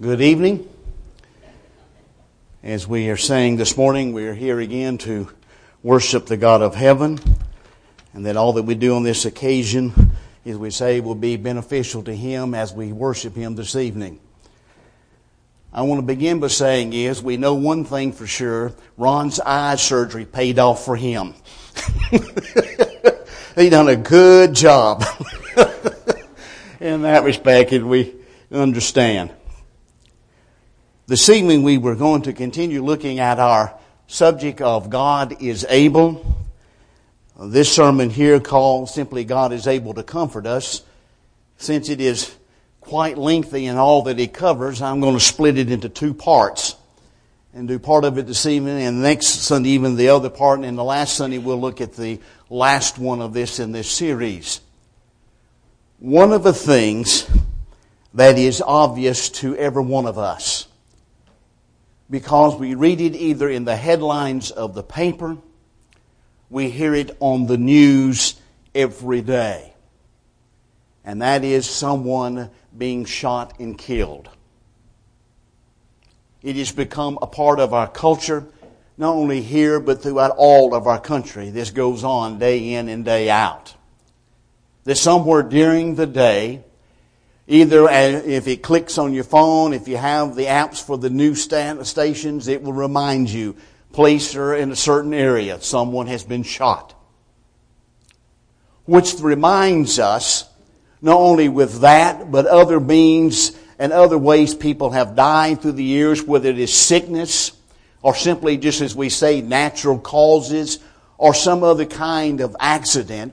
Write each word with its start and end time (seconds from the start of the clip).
Good 0.00 0.20
evening. 0.20 0.68
As 2.62 2.86
we 2.86 3.10
are 3.10 3.16
saying 3.16 3.56
this 3.56 3.76
morning, 3.76 4.12
we 4.12 4.28
are 4.28 4.34
here 4.34 4.60
again 4.60 4.96
to 4.98 5.28
worship 5.82 6.26
the 6.26 6.36
God 6.36 6.62
of 6.62 6.76
heaven, 6.76 7.18
and 8.12 8.24
that 8.24 8.36
all 8.36 8.52
that 8.52 8.62
we 8.62 8.76
do 8.76 8.94
on 8.94 9.02
this 9.02 9.24
occasion, 9.24 10.12
as 10.46 10.56
we 10.56 10.70
say, 10.70 11.00
will 11.00 11.16
be 11.16 11.36
beneficial 11.36 12.04
to 12.04 12.14
Him 12.14 12.54
as 12.54 12.72
we 12.72 12.92
worship 12.92 13.34
Him 13.34 13.56
this 13.56 13.74
evening. 13.74 14.20
I 15.72 15.82
want 15.82 15.98
to 15.98 16.06
begin 16.06 16.38
by 16.38 16.46
saying 16.46 16.92
is 16.92 17.20
we 17.20 17.36
know 17.36 17.54
one 17.54 17.84
thing 17.84 18.12
for 18.12 18.28
sure: 18.28 18.74
Ron's 18.96 19.40
eye 19.40 19.74
surgery 19.74 20.26
paid 20.26 20.60
off 20.60 20.84
for 20.84 20.94
him. 20.94 21.34
he 23.56 23.68
done 23.68 23.88
a 23.88 23.96
good 23.96 24.54
job 24.54 25.02
in 26.78 27.02
that 27.02 27.24
respect, 27.24 27.72
and 27.72 27.90
we 27.90 28.14
understand. 28.52 29.32
This 31.08 31.30
evening 31.30 31.62
we 31.62 31.78
were 31.78 31.94
going 31.94 32.20
to 32.24 32.34
continue 32.34 32.84
looking 32.84 33.18
at 33.18 33.38
our 33.38 33.72
subject 34.08 34.60
of 34.60 34.90
God 34.90 35.40
is 35.40 35.64
able. 35.70 36.36
This 37.40 37.72
sermon 37.72 38.10
here 38.10 38.40
called 38.40 38.90
simply 38.90 39.24
God 39.24 39.54
is 39.54 39.66
able 39.66 39.94
to 39.94 40.02
comfort 40.02 40.44
us. 40.46 40.82
Since 41.56 41.88
it 41.88 42.02
is 42.02 42.36
quite 42.82 43.16
lengthy 43.16 43.64
in 43.64 43.78
all 43.78 44.02
that 44.02 44.20
it 44.20 44.34
covers, 44.34 44.82
I'm 44.82 45.00
going 45.00 45.14
to 45.14 45.20
split 45.20 45.56
it 45.56 45.70
into 45.70 45.88
two 45.88 46.12
parts 46.12 46.76
and 47.54 47.66
do 47.66 47.78
part 47.78 48.04
of 48.04 48.18
it 48.18 48.26
this 48.26 48.44
evening 48.44 48.82
and 48.82 49.00
next 49.00 49.28
Sunday 49.28 49.70
even 49.70 49.96
the 49.96 50.10
other 50.10 50.28
part 50.28 50.60
and 50.60 50.76
the 50.76 50.84
last 50.84 51.16
Sunday 51.16 51.38
we'll 51.38 51.58
look 51.58 51.80
at 51.80 51.94
the 51.94 52.20
last 52.50 52.98
one 52.98 53.22
of 53.22 53.32
this 53.32 53.60
in 53.60 53.72
this 53.72 53.90
series. 53.90 54.60
One 56.00 56.34
of 56.34 56.42
the 56.42 56.52
things 56.52 57.26
that 58.12 58.36
is 58.36 58.60
obvious 58.60 59.30
to 59.30 59.56
every 59.56 59.82
one 59.82 60.04
of 60.04 60.18
us 60.18 60.67
because 62.10 62.56
we 62.56 62.74
read 62.74 63.00
it 63.00 63.14
either 63.14 63.48
in 63.48 63.64
the 63.64 63.76
headlines 63.76 64.50
of 64.50 64.74
the 64.74 64.82
paper, 64.82 65.36
we 66.50 66.70
hear 66.70 66.94
it 66.94 67.16
on 67.20 67.46
the 67.46 67.58
news 67.58 68.40
every 68.74 69.20
day. 69.20 69.74
And 71.04 71.22
that 71.22 71.44
is 71.44 71.68
someone 71.68 72.50
being 72.76 73.04
shot 73.04 73.58
and 73.60 73.76
killed. 73.76 74.28
It 76.42 76.56
has 76.56 76.72
become 76.72 77.18
a 77.20 77.26
part 77.26 77.60
of 77.60 77.74
our 77.74 77.88
culture, 77.88 78.46
not 78.96 79.14
only 79.14 79.42
here, 79.42 79.80
but 79.80 80.02
throughout 80.02 80.34
all 80.36 80.74
of 80.74 80.86
our 80.86 81.00
country. 81.00 81.50
This 81.50 81.70
goes 81.70 82.04
on 82.04 82.38
day 82.38 82.74
in 82.74 82.88
and 82.88 83.04
day 83.04 83.28
out. 83.28 83.74
That 84.84 84.96
somewhere 84.96 85.42
during 85.42 85.96
the 85.96 86.06
day, 86.06 86.64
Either 87.50 87.88
uh, 87.88 87.92
if 88.26 88.46
it 88.46 88.62
clicks 88.62 88.98
on 88.98 89.14
your 89.14 89.24
phone, 89.24 89.72
if 89.72 89.88
you 89.88 89.96
have 89.96 90.36
the 90.36 90.44
apps 90.44 90.84
for 90.84 90.98
the 90.98 91.08
news 91.08 91.42
stations, 91.88 92.46
it 92.46 92.62
will 92.62 92.74
remind 92.74 93.30
you, 93.30 93.56
police 93.94 94.36
are 94.36 94.54
in 94.54 94.70
a 94.70 94.76
certain 94.76 95.14
area, 95.14 95.58
someone 95.62 96.06
has 96.06 96.22
been 96.22 96.42
shot. 96.42 96.94
Which 98.84 99.14
reminds 99.18 99.98
us, 99.98 100.46
not 101.00 101.16
only 101.16 101.48
with 101.48 101.80
that, 101.80 102.30
but 102.30 102.44
other 102.44 102.78
means 102.78 103.56
and 103.78 103.94
other 103.94 104.18
ways 104.18 104.54
people 104.54 104.90
have 104.90 105.16
died 105.16 105.62
through 105.62 105.72
the 105.72 105.84
years, 105.84 106.22
whether 106.22 106.50
it 106.50 106.58
is 106.58 106.74
sickness, 106.74 107.52
or 108.02 108.14
simply 108.14 108.58
just 108.58 108.82
as 108.82 108.94
we 108.94 109.08
say, 109.08 109.40
natural 109.40 109.98
causes, 109.98 110.80
or 111.16 111.32
some 111.32 111.62
other 111.62 111.86
kind 111.86 112.42
of 112.42 112.54
accident, 112.60 113.32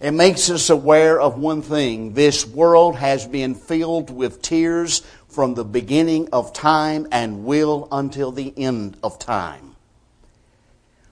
it 0.00 0.12
makes 0.12 0.50
us 0.50 0.70
aware 0.70 1.20
of 1.20 1.38
one 1.38 1.62
thing. 1.62 2.14
This 2.14 2.46
world 2.46 2.96
has 2.96 3.26
been 3.26 3.54
filled 3.54 4.10
with 4.10 4.42
tears 4.42 5.02
from 5.28 5.54
the 5.54 5.64
beginning 5.64 6.28
of 6.32 6.52
time 6.52 7.06
and 7.10 7.44
will 7.44 7.88
until 7.90 8.32
the 8.32 8.52
end 8.56 8.96
of 9.02 9.18
time. 9.18 9.76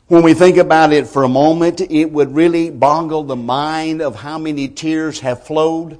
When 0.09 0.23
we 0.23 0.34
think 0.34 0.59
about 0.59 0.93
it 0.93 1.06
for 1.06 1.23
a 1.23 1.29
moment, 1.29 1.81
it 1.81 2.12
would 2.12 2.34
really 2.34 2.71
boggle 2.71 3.25
the 3.25 3.37
mind 3.37 4.03
of 4.03 4.15
how 4.17 4.37
many 4.37 4.69
tears 4.69 5.21
have 5.21 5.47
flowed, 5.47 5.99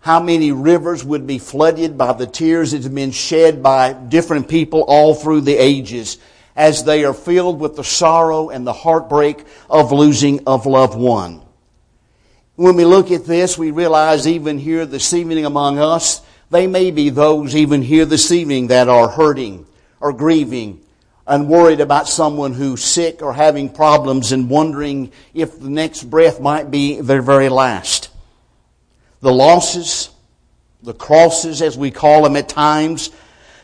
how 0.00 0.20
many 0.20 0.52
rivers 0.52 1.02
would 1.02 1.26
be 1.26 1.38
flooded 1.38 1.96
by 1.96 2.12
the 2.12 2.26
tears 2.26 2.72
that 2.72 2.82
have 2.82 2.94
been 2.94 3.12
shed 3.12 3.62
by 3.62 3.94
different 3.94 4.48
people 4.48 4.82
all 4.82 5.14
through 5.14 5.40
the 5.40 5.56
ages 5.56 6.18
as 6.54 6.84
they 6.84 7.04
are 7.04 7.14
filled 7.14 7.60
with 7.60 7.76
the 7.76 7.84
sorrow 7.84 8.50
and 8.50 8.66
the 8.66 8.72
heartbreak 8.72 9.44
of 9.70 9.90
losing 9.90 10.46
of 10.46 10.66
loved 10.66 10.98
one. 10.98 11.40
When 12.56 12.76
we 12.76 12.84
look 12.84 13.10
at 13.10 13.24
this, 13.24 13.58
we 13.58 13.72
realize 13.72 14.28
even 14.28 14.58
here 14.58 14.86
this 14.86 15.12
evening 15.12 15.44
among 15.44 15.80
us, 15.80 16.20
they 16.50 16.68
may 16.68 16.92
be 16.92 17.10
those 17.10 17.56
even 17.56 17.82
here 17.82 18.04
this 18.04 18.30
evening 18.30 18.68
that 18.68 18.88
are 18.88 19.08
hurting 19.08 19.66
or 19.98 20.12
grieving 20.12 20.80
and 21.26 21.48
worried 21.48 21.80
about 21.80 22.06
someone 22.06 22.52
who's 22.52 22.84
sick 22.84 23.22
or 23.22 23.32
having 23.32 23.70
problems 23.70 24.30
and 24.30 24.48
wondering 24.48 25.10
if 25.32 25.58
the 25.58 25.68
next 25.68 26.04
breath 26.04 26.40
might 26.40 26.70
be 26.70 27.00
their 27.00 27.22
very 27.22 27.48
last. 27.48 28.10
The 29.20 29.32
losses, 29.32 30.10
the 30.80 30.94
crosses 30.94 31.60
as 31.60 31.76
we 31.76 31.90
call 31.90 32.22
them 32.22 32.36
at 32.36 32.48
times, 32.48 33.10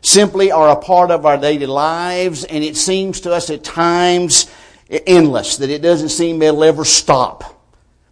simply 0.01 0.51
are 0.51 0.71
a 0.71 0.81
part 0.81 1.12
of 1.12 1.25
our 1.27 1.37
daily 1.37 1.67
lives 1.67 2.43
and 2.43 2.65
it 2.65 2.77
seems 2.77 3.21
to 3.21 3.33
us 3.33 3.51
at 3.51 3.62
times 3.62 4.51
endless, 4.89 5.59
that 5.59 5.71
it 5.71 5.81
doesn't 5.81 6.09
seem 6.09 6.43
it'll 6.43 6.65
ever 6.65 6.84
stop. 6.84 7.59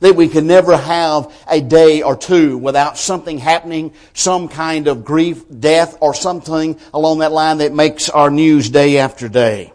That 0.01 0.15
we 0.15 0.29
can 0.29 0.47
never 0.47 0.77
have 0.77 1.35
a 1.51 1.61
day 1.61 2.03
or 2.03 2.17
two 2.17 2.57
without 2.57 2.99
something 2.99 3.39
happening, 3.39 3.93
some 4.15 4.49
kind 4.49 4.87
of 4.87 5.05
grief, 5.05 5.43
death, 5.59 5.99
or 6.01 6.15
something 6.15 6.79
along 6.95 7.19
that 7.19 7.33
line 7.33 7.59
that 7.59 7.73
makes 7.73 8.09
our 8.09 8.31
news 8.31 8.71
day 8.71 8.99
after 8.99 9.29
day. 9.29 9.73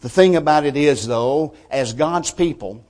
The 0.00 0.08
thing 0.08 0.36
about 0.36 0.64
it 0.64 0.76
is 0.76 1.06
though, 1.06 1.54
as 1.70 1.92
God's 1.92 2.30
people, 2.30 2.84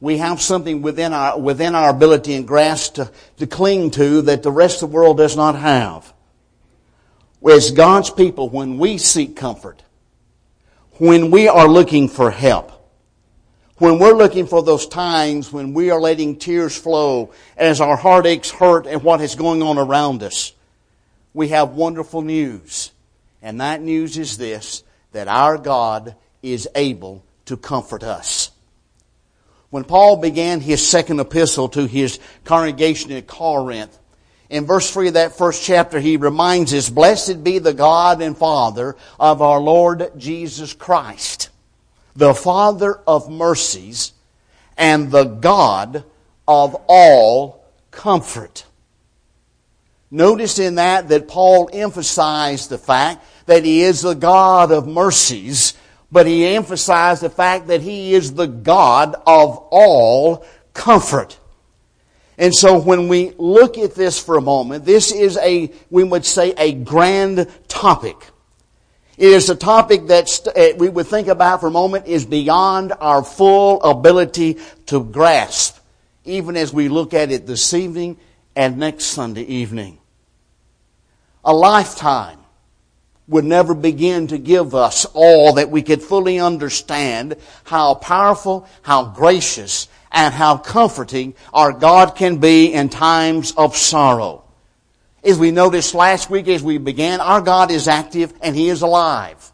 we 0.00 0.18
have 0.18 0.40
something 0.40 0.82
within 0.82 1.12
our, 1.12 1.38
within 1.38 1.74
our 1.74 1.90
ability 1.90 2.34
and 2.34 2.46
grasp 2.46 2.94
to, 2.94 3.10
to 3.38 3.46
cling 3.46 3.90
to 3.92 4.22
that 4.22 4.42
the 4.42 4.52
rest 4.52 4.82
of 4.82 4.90
the 4.90 4.94
world 4.94 5.16
does 5.16 5.36
not 5.36 5.56
have. 5.56 6.12
As 7.48 7.72
God's 7.72 8.10
people, 8.10 8.48
when 8.48 8.78
we 8.78 8.98
seek 8.98 9.36
comfort, 9.36 9.82
when 10.98 11.30
we 11.30 11.48
are 11.48 11.66
looking 11.66 12.08
for 12.08 12.30
help, 12.30 12.72
when 13.78 14.00
we're 14.00 14.12
looking 14.12 14.46
for 14.46 14.62
those 14.62 14.86
times 14.86 15.52
when 15.52 15.72
we 15.72 15.90
are 15.90 16.00
letting 16.00 16.36
tears 16.36 16.76
flow 16.76 17.32
as 17.56 17.80
our 17.80 17.96
heartaches 17.96 18.50
hurt 18.50 18.86
and 18.86 19.02
what 19.02 19.20
is 19.20 19.36
going 19.36 19.62
on 19.62 19.78
around 19.78 20.22
us, 20.22 20.52
we 21.32 21.48
have 21.48 21.70
wonderful 21.70 22.22
news. 22.22 22.90
And 23.40 23.60
that 23.60 23.80
news 23.80 24.18
is 24.18 24.36
this, 24.36 24.82
that 25.12 25.28
our 25.28 25.56
God 25.56 26.16
is 26.42 26.68
able 26.74 27.22
to 27.44 27.56
comfort 27.56 28.02
us. 28.02 28.50
When 29.70 29.84
Paul 29.84 30.16
began 30.16 30.60
his 30.60 30.86
second 30.86 31.20
epistle 31.20 31.68
to 31.70 31.86
his 31.86 32.18
congregation 32.44 33.12
at 33.12 33.28
Corinth, 33.28 33.96
in 34.50 34.64
verse 34.64 34.90
3 34.90 35.08
of 35.08 35.14
that 35.14 35.36
first 35.36 35.62
chapter, 35.62 36.00
he 36.00 36.16
reminds 36.16 36.72
us, 36.72 36.88
Blessed 36.88 37.44
be 37.44 37.58
the 37.58 37.74
God 37.74 38.22
and 38.22 38.36
Father 38.36 38.96
of 39.20 39.42
our 39.42 39.60
Lord 39.60 40.10
Jesus 40.16 40.72
Christ 40.72 41.47
the 42.18 42.34
Father 42.34 42.98
of 43.06 43.30
mercies 43.30 44.12
and 44.76 45.12
the 45.12 45.22
God 45.22 46.02
of 46.48 46.74
all 46.88 47.64
comfort. 47.92 48.64
Notice 50.10 50.58
in 50.58 50.74
that 50.74 51.08
that 51.10 51.28
Paul 51.28 51.70
emphasized 51.72 52.70
the 52.70 52.78
fact 52.78 53.24
that 53.46 53.64
he 53.64 53.82
is 53.82 54.02
the 54.02 54.14
God 54.14 54.72
of 54.72 54.88
mercies, 54.88 55.74
but 56.10 56.26
he 56.26 56.44
emphasized 56.44 57.22
the 57.22 57.30
fact 57.30 57.68
that 57.68 57.82
he 57.82 58.14
is 58.14 58.34
the 58.34 58.46
God 58.48 59.14
of 59.24 59.56
all 59.70 60.44
comfort. 60.74 61.38
And 62.36 62.52
so 62.52 62.80
when 62.80 63.06
we 63.06 63.32
look 63.38 63.78
at 63.78 63.94
this 63.94 64.20
for 64.20 64.36
a 64.36 64.42
moment, 64.42 64.84
this 64.84 65.12
is 65.12 65.36
a, 65.36 65.70
we 65.88 66.02
would 66.02 66.26
say, 66.26 66.52
a 66.58 66.72
grand 66.72 67.48
topic. 67.68 68.16
It 69.18 69.32
is 69.32 69.50
a 69.50 69.56
topic 69.56 70.06
that 70.06 70.46
uh, 70.46 70.76
we 70.78 70.88
would 70.88 71.08
think 71.08 71.26
about 71.26 71.60
for 71.60 71.66
a 71.66 71.72
moment 71.72 72.06
is 72.06 72.24
beyond 72.24 72.92
our 73.00 73.24
full 73.24 73.82
ability 73.82 74.58
to 74.86 75.02
grasp, 75.02 75.76
even 76.24 76.56
as 76.56 76.72
we 76.72 76.88
look 76.88 77.12
at 77.14 77.32
it 77.32 77.44
this 77.44 77.74
evening 77.74 78.16
and 78.54 78.78
next 78.78 79.06
Sunday 79.06 79.42
evening. 79.42 79.98
A 81.44 81.52
lifetime 81.52 82.38
would 83.26 83.44
never 83.44 83.74
begin 83.74 84.28
to 84.28 84.38
give 84.38 84.76
us 84.76 85.04
all 85.14 85.54
that 85.54 85.68
we 85.68 85.82
could 85.82 86.00
fully 86.00 86.38
understand 86.38 87.34
how 87.64 87.94
powerful, 87.96 88.68
how 88.82 89.06
gracious, 89.06 89.88
and 90.12 90.32
how 90.32 90.56
comforting 90.56 91.34
our 91.52 91.72
God 91.72 92.14
can 92.14 92.38
be 92.38 92.72
in 92.72 92.88
times 92.88 93.52
of 93.56 93.76
sorrow. 93.76 94.44
As 95.28 95.38
we 95.38 95.50
noticed 95.50 95.94
last 95.94 96.30
week 96.30 96.48
as 96.48 96.62
we 96.62 96.78
began, 96.78 97.20
our 97.20 97.42
God 97.42 97.70
is 97.70 97.86
active 97.86 98.32
and 98.40 98.56
He 98.56 98.70
is 98.70 98.80
alive. 98.80 99.52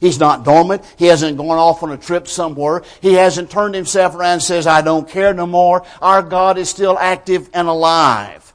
He's 0.00 0.18
not 0.18 0.46
dormant. 0.46 0.82
He 0.96 1.06
hasn't 1.06 1.36
gone 1.36 1.58
off 1.58 1.82
on 1.82 1.92
a 1.92 1.98
trip 1.98 2.26
somewhere. 2.26 2.82
He 3.02 3.12
hasn't 3.12 3.50
turned 3.50 3.74
himself 3.74 4.14
around 4.14 4.32
and 4.32 4.42
says, 4.42 4.66
I 4.66 4.80
don't 4.80 5.06
care 5.06 5.34
no 5.34 5.46
more. 5.46 5.84
Our 6.00 6.22
God 6.22 6.56
is 6.56 6.70
still 6.70 6.98
active 6.98 7.50
and 7.52 7.68
alive. 7.68 8.54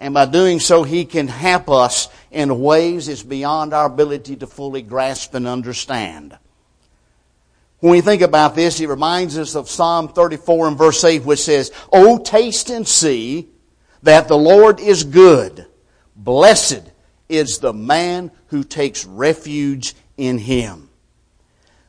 And 0.00 0.14
by 0.14 0.26
doing 0.26 0.58
so, 0.58 0.82
He 0.82 1.04
can 1.04 1.28
help 1.28 1.70
us 1.70 2.08
in 2.32 2.60
ways 2.60 3.06
that's 3.06 3.22
beyond 3.22 3.72
our 3.72 3.86
ability 3.86 4.34
to 4.36 4.48
fully 4.48 4.82
grasp 4.82 5.34
and 5.34 5.46
understand. 5.46 6.36
When 7.78 7.92
we 7.92 8.00
think 8.00 8.22
about 8.22 8.56
this, 8.56 8.80
it 8.80 8.88
reminds 8.88 9.38
us 9.38 9.54
of 9.54 9.70
Psalm 9.70 10.08
34 10.08 10.66
and 10.66 10.76
verse 10.76 11.04
8, 11.04 11.22
which 11.24 11.38
says, 11.38 11.70
Oh, 11.92 12.18
taste 12.18 12.70
and 12.70 12.88
see 12.88 13.50
that 14.02 14.28
the 14.28 14.38
Lord 14.38 14.80
is 14.80 15.04
good. 15.04 15.66
Blessed 16.16 16.82
is 17.28 17.58
the 17.58 17.72
man 17.72 18.30
who 18.48 18.64
takes 18.64 19.04
refuge 19.04 19.94
in 20.16 20.38
him. 20.38 20.88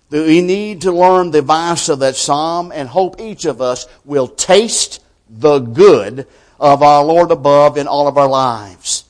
We 0.10 0.42
need 0.42 0.82
to 0.82 0.92
learn 0.92 1.32
the 1.32 1.42
vice 1.42 1.88
of 1.88 2.00
that 2.00 2.16
psalm 2.16 2.72
and 2.74 2.90
hope 2.90 3.20
each 3.20 3.46
of 3.46 3.62
us 3.62 3.86
will 4.06 4.28
taste 4.28 5.04
the 5.30 5.60
good 5.60 6.28
of 6.60 6.82
our 6.82 7.04
Lord 7.04 7.32
above 7.32 7.78
in 7.78 7.88
all 7.88 8.08
of 8.08 8.18
our 8.18 8.28
lives. 8.28 9.06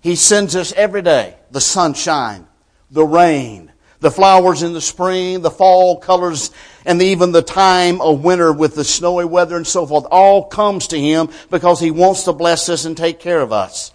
He 0.00 0.14
sends 0.14 0.54
us 0.54 0.72
every 0.74 1.02
day 1.02 1.36
the 1.50 1.60
sunshine, 1.60 2.46
the 2.90 3.04
rain, 3.04 3.72
the 4.00 4.10
flowers 4.10 4.62
in 4.62 4.72
the 4.72 4.80
spring, 4.80 5.40
the 5.40 5.50
fall 5.50 5.96
colors, 5.98 6.50
and 6.86 7.02
even 7.02 7.32
the 7.32 7.42
time 7.42 8.00
of 8.00 8.24
winter 8.24 8.52
with 8.52 8.76
the 8.76 8.84
snowy 8.84 9.24
weather 9.24 9.56
and 9.56 9.66
so 9.66 9.84
forth 9.84 10.06
all 10.10 10.44
comes 10.44 10.86
to 10.88 10.98
Him 10.98 11.28
because 11.50 11.80
He 11.80 11.90
wants 11.90 12.22
to 12.22 12.32
bless 12.32 12.68
us 12.68 12.84
and 12.84 12.96
take 12.96 13.18
care 13.18 13.40
of 13.40 13.52
us. 13.52 13.92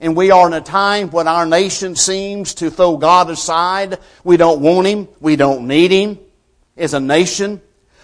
And 0.00 0.16
we 0.16 0.30
are 0.30 0.46
in 0.46 0.54
a 0.54 0.60
time 0.60 1.10
when 1.10 1.28
our 1.28 1.46
nation 1.46 1.94
seems 1.94 2.54
to 2.54 2.70
throw 2.70 2.96
God 2.96 3.30
aside. 3.30 3.98
We 4.24 4.38
don't 4.38 4.60
want 4.60 4.86
Him. 4.86 5.06
We 5.20 5.36
don't 5.36 5.68
need 5.68 5.92
Him 5.92 6.18
as 6.78 6.94
a 6.94 7.00
nation. 7.00 7.60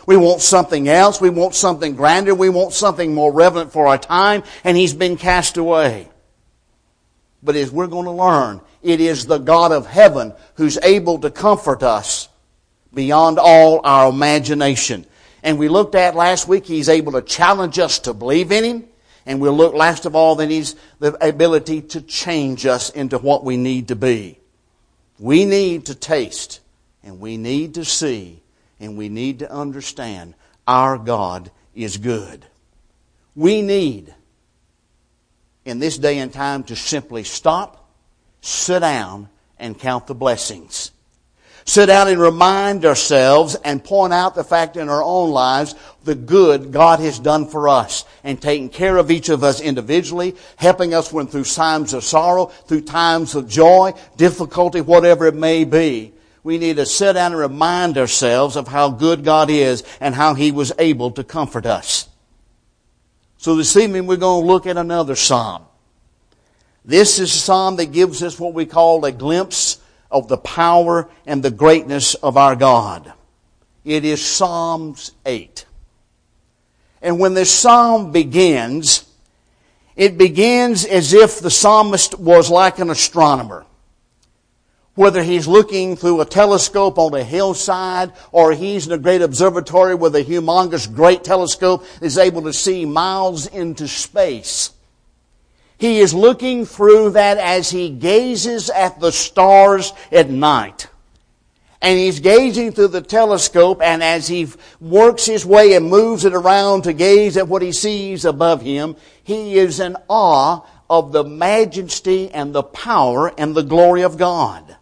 We 0.07 0.17
want 0.17 0.43
something 0.43 0.89
else. 0.89 1.21
We 1.21 1.31
want 1.31 1.55
something 1.55 1.97
grander. 1.97 2.35
We 2.35 2.51
want 2.51 2.75
something 2.75 3.15
more 3.15 3.33
relevant 3.33 3.73
for 3.73 3.89
our 3.89 3.99
time. 3.99 4.43
And 4.65 4.77
He's 4.77 4.95
been 4.95 5.17
cast 5.17 5.57
away. 5.57 6.09
But 7.43 7.57
as 7.57 7.71
we're 7.71 7.87
going 7.87 8.05
to 8.05 8.11
learn, 8.11 8.61
it 8.83 9.01
is 9.01 9.27
the 9.27 9.39
God 9.39 9.73
of 9.73 9.87
heaven 9.87 10.35
who's 10.57 10.77
able 10.83 11.19
to 11.21 11.31
comfort 11.31 11.83
us 11.83 12.18
beyond 12.93 13.39
all 13.39 13.81
our 13.85 14.11
imagination. 14.11 15.07
And 15.43 15.59
we 15.59 15.69
looked 15.69 15.95
at 15.95 16.15
last 16.15 16.49
week, 16.49 16.67
He's 16.67 16.89
able 16.89 17.13
to 17.13 17.23
challenge 17.23 17.79
us 17.79 18.01
to 18.01 18.15
believe 18.15 18.53
in 18.53 18.65
Him. 18.65 18.85
And 19.27 19.41
we'll 19.41 19.57
look 19.57 19.75
last 19.75 20.07
of 20.07 20.15
all 20.15 20.37
that 20.37 20.51
He's 20.51 20.75
the 20.99 21.17
ability 21.27 21.83
to 21.83 22.01
change 22.01 22.67
us 22.67 22.91
into 22.91 23.19
what 23.19 23.45
we 23.45 23.57
need 23.57 23.89
to 23.89 23.97
be. 23.97 24.39
We 25.19 25.45
need 25.45 25.87
to 25.87 25.95
taste 25.95 26.61
and 27.03 27.21
we 27.21 27.37
need 27.37 27.75
to 27.75 27.85
see 27.85 28.43
and 28.81 28.97
we 28.97 29.09
need 29.09 29.41
to 29.41 29.51
understand 29.51 30.35
our 30.67 30.99
God 30.99 31.51
is 31.75 31.97
good. 31.97 32.45
We 33.35 33.63
need 33.63 34.15
in 35.65 35.79
this 35.79 35.99
day 35.99 36.19
and 36.19 36.33
time 36.33 36.65
to 36.65 36.77
simply 36.77 37.25
stop, 37.25 37.89
sit 38.41 38.81
down, 38.81 39.29
and 39.59 39.79
count 39.79 40.07
the 40.07 40.15
blessings. 40.15 40.93
Sit 41.69 41.85
down 41.85 42.09
and 42.09 42.19
remind 42.19 42.87
ourselves 42.87 43.55
and 43.63 43.85
point 43.85 44.15
out 44.15 44.35
the 44.35 44.43
fact 44.43 44.79
in 44.79 44.89
our 44.89 45.03
own 45.03 45.33
lives 45.33 45.75
the 46.03 46.15
good 46.15 46.73
God 46.73 46.99
has 47.01 47.19
done 47.19 47.47
for 47.47 47.69
us 47.69 48.07
and 48.25 48.41
taking 48.41 48.71
care 48.71 48.97
of 48.97 49.11
each 49.11 49.29
of 49.29 49.45
us 49.45 49.61
individually, 49.61 50.35
helping 50.57 50.95
us 50.95 51.13
when 51.13 51.27
through 51.27 51.45
times 51.45 51.93
of 51.93 52.05
sorrow, 52.05 52.47
through 52.47 52.81
times 52.81 53.35
of 53.35 53.51
joy, 53.51 53.93
difficulty, 54.17 54.81
whatever 54.81 55.27
it 55.27 55.35
may 55.35 55.65
be. 55.65 56.15
We 56.43 56.57
need 56.57 56.77
to 56.77 56.87
sit 56.87 57.13
down 57.13 57.33
and 57.33 57.41
remind 57.41 57.99
ourselves 57.99 58.57
of 58.57 58.67
how 58.67 58.89
good 58.89 59.23
God 59.23 59.51
is 59.51 59.85
and 60.01 60.15
how 60.15 60.33
He 60.33 60.53
was 60.53 60.73
able 60.79 61.11
to 61.11 61.23
comfort 61.23 61.67
us. 61.67 62.09
So 63.37 63.57
this 63.57 63.77
evening 63.77 64.07
we're 64.07 64.17
going 64.17 64.43
to 64.43 64.51
look 64.51 64.67
at 64.67 64.79
another 64.79 65.17
psalm. 65.17 65.67
This 66.83 67.19
is 67.19 67.35
a 67.35 67.39
psalm 67.39 67.77
that 67.77 67.93
gives 67.93 68.23
us 68.23 68.41
what 68.41 68.55
we 68.55 68.65
call 68.65 69.05
a 69.05 69.13
glimpse 69.13 69.83
of 70.11 70.29
the 70.29 70.39
power 70.39 71.09
and 71.27 71.43
the 71.43 71.51
greatness 71.51 72.15
of 72.15 72.37
our 72.37 72.57
God. 72.57 73.13
It 73.85 74.05
is 74.05 74.25
Psalms 74.25 75.13
8. 75.27 75.67
And 77.01 77.21
when 77.21 77.35
this 77.35 77.53
psalm 77.53 78.13
begins, 78.13 79.07
it 79.97 80.19
begins 80.19 80.85
as 80.85 81.13
if 81.13 81.41
the 81.41 81.51
psalmist 81.51 82.19
was 82.19 82.51
like 82.51 82.79
an 82.79 82.91
astronomer 82.91 83.65
whether 84.99 85.23
he's 85.23 85.47
looking 85.47 85.95
through 85.95 86.21
a 86.21 86.25
telescope 86.25 86.99
on 86.99 87.15
a 87.15 87.23
hillside 87.23 88.13
or 88.33 88.53
he's 88.53 88.85
in 88.85 88.93
a 88.93 88.99
great 88.99 89.23
observatory 89.23 89.95
with 89.95 90.13
a 90.17 90.25
humongous 90.25 90.93
great 90.93 91.23
telescope 91.23 91.87
is 92.03 92.19
able 92.19 92.43
to 92.43 92.53
see 92.53 92.85
miles 92.85 93.47
into 93.47 93.87
space. 93.87 94.73
He 95.79 96.01
is 96.01 96.13
looking 96.13 96.67
through 96.67 97.11
that 97.11 97.39
as 97.39 97.71
he 97.71 97.89
gazes 97.89 98.69
at 98.69 99.01
the 99.01 99.13
stars 99.13 99.93
at 100.11 100.29
night. 100.29 100.89
And 101.81 101.97
he's 101.97 102.19
gazing 102.19 102.73
through 102.73 102.89
the 102.89 103.01
telescope 103.01 103.81
and 103.81 104.03
as 104.03 104.27
he 104.27 104.49
works 104.81 105.25
his 105.25 105.47
way 105.47 105.75
and 105.75 105.89
moves 105.89 106.25
it 106.25 106.35
around 106.35 106.83
to 106.83 106.93
gaze 106.93 107.37
at 107.37 107.47
what 107.47 107.63
he 107.63 107.71
sees 107.71 108.25
above 108.25 108.63
him, 108.63 108.97
he 109.23 109.57
is 109.57 109.79
in 109.79 109.97
awe 110.09 110.67
of 110.91 111.13
the 111.13 111.23
majesty 111.23 112.31
and 112.33 112.53
the 112.53 112.65
power 112.65 113.33
and 113.39 113.55
the 113.55 113.63
glory 113.63 114.03
of 114.03 114.17
God. 114.17 114.77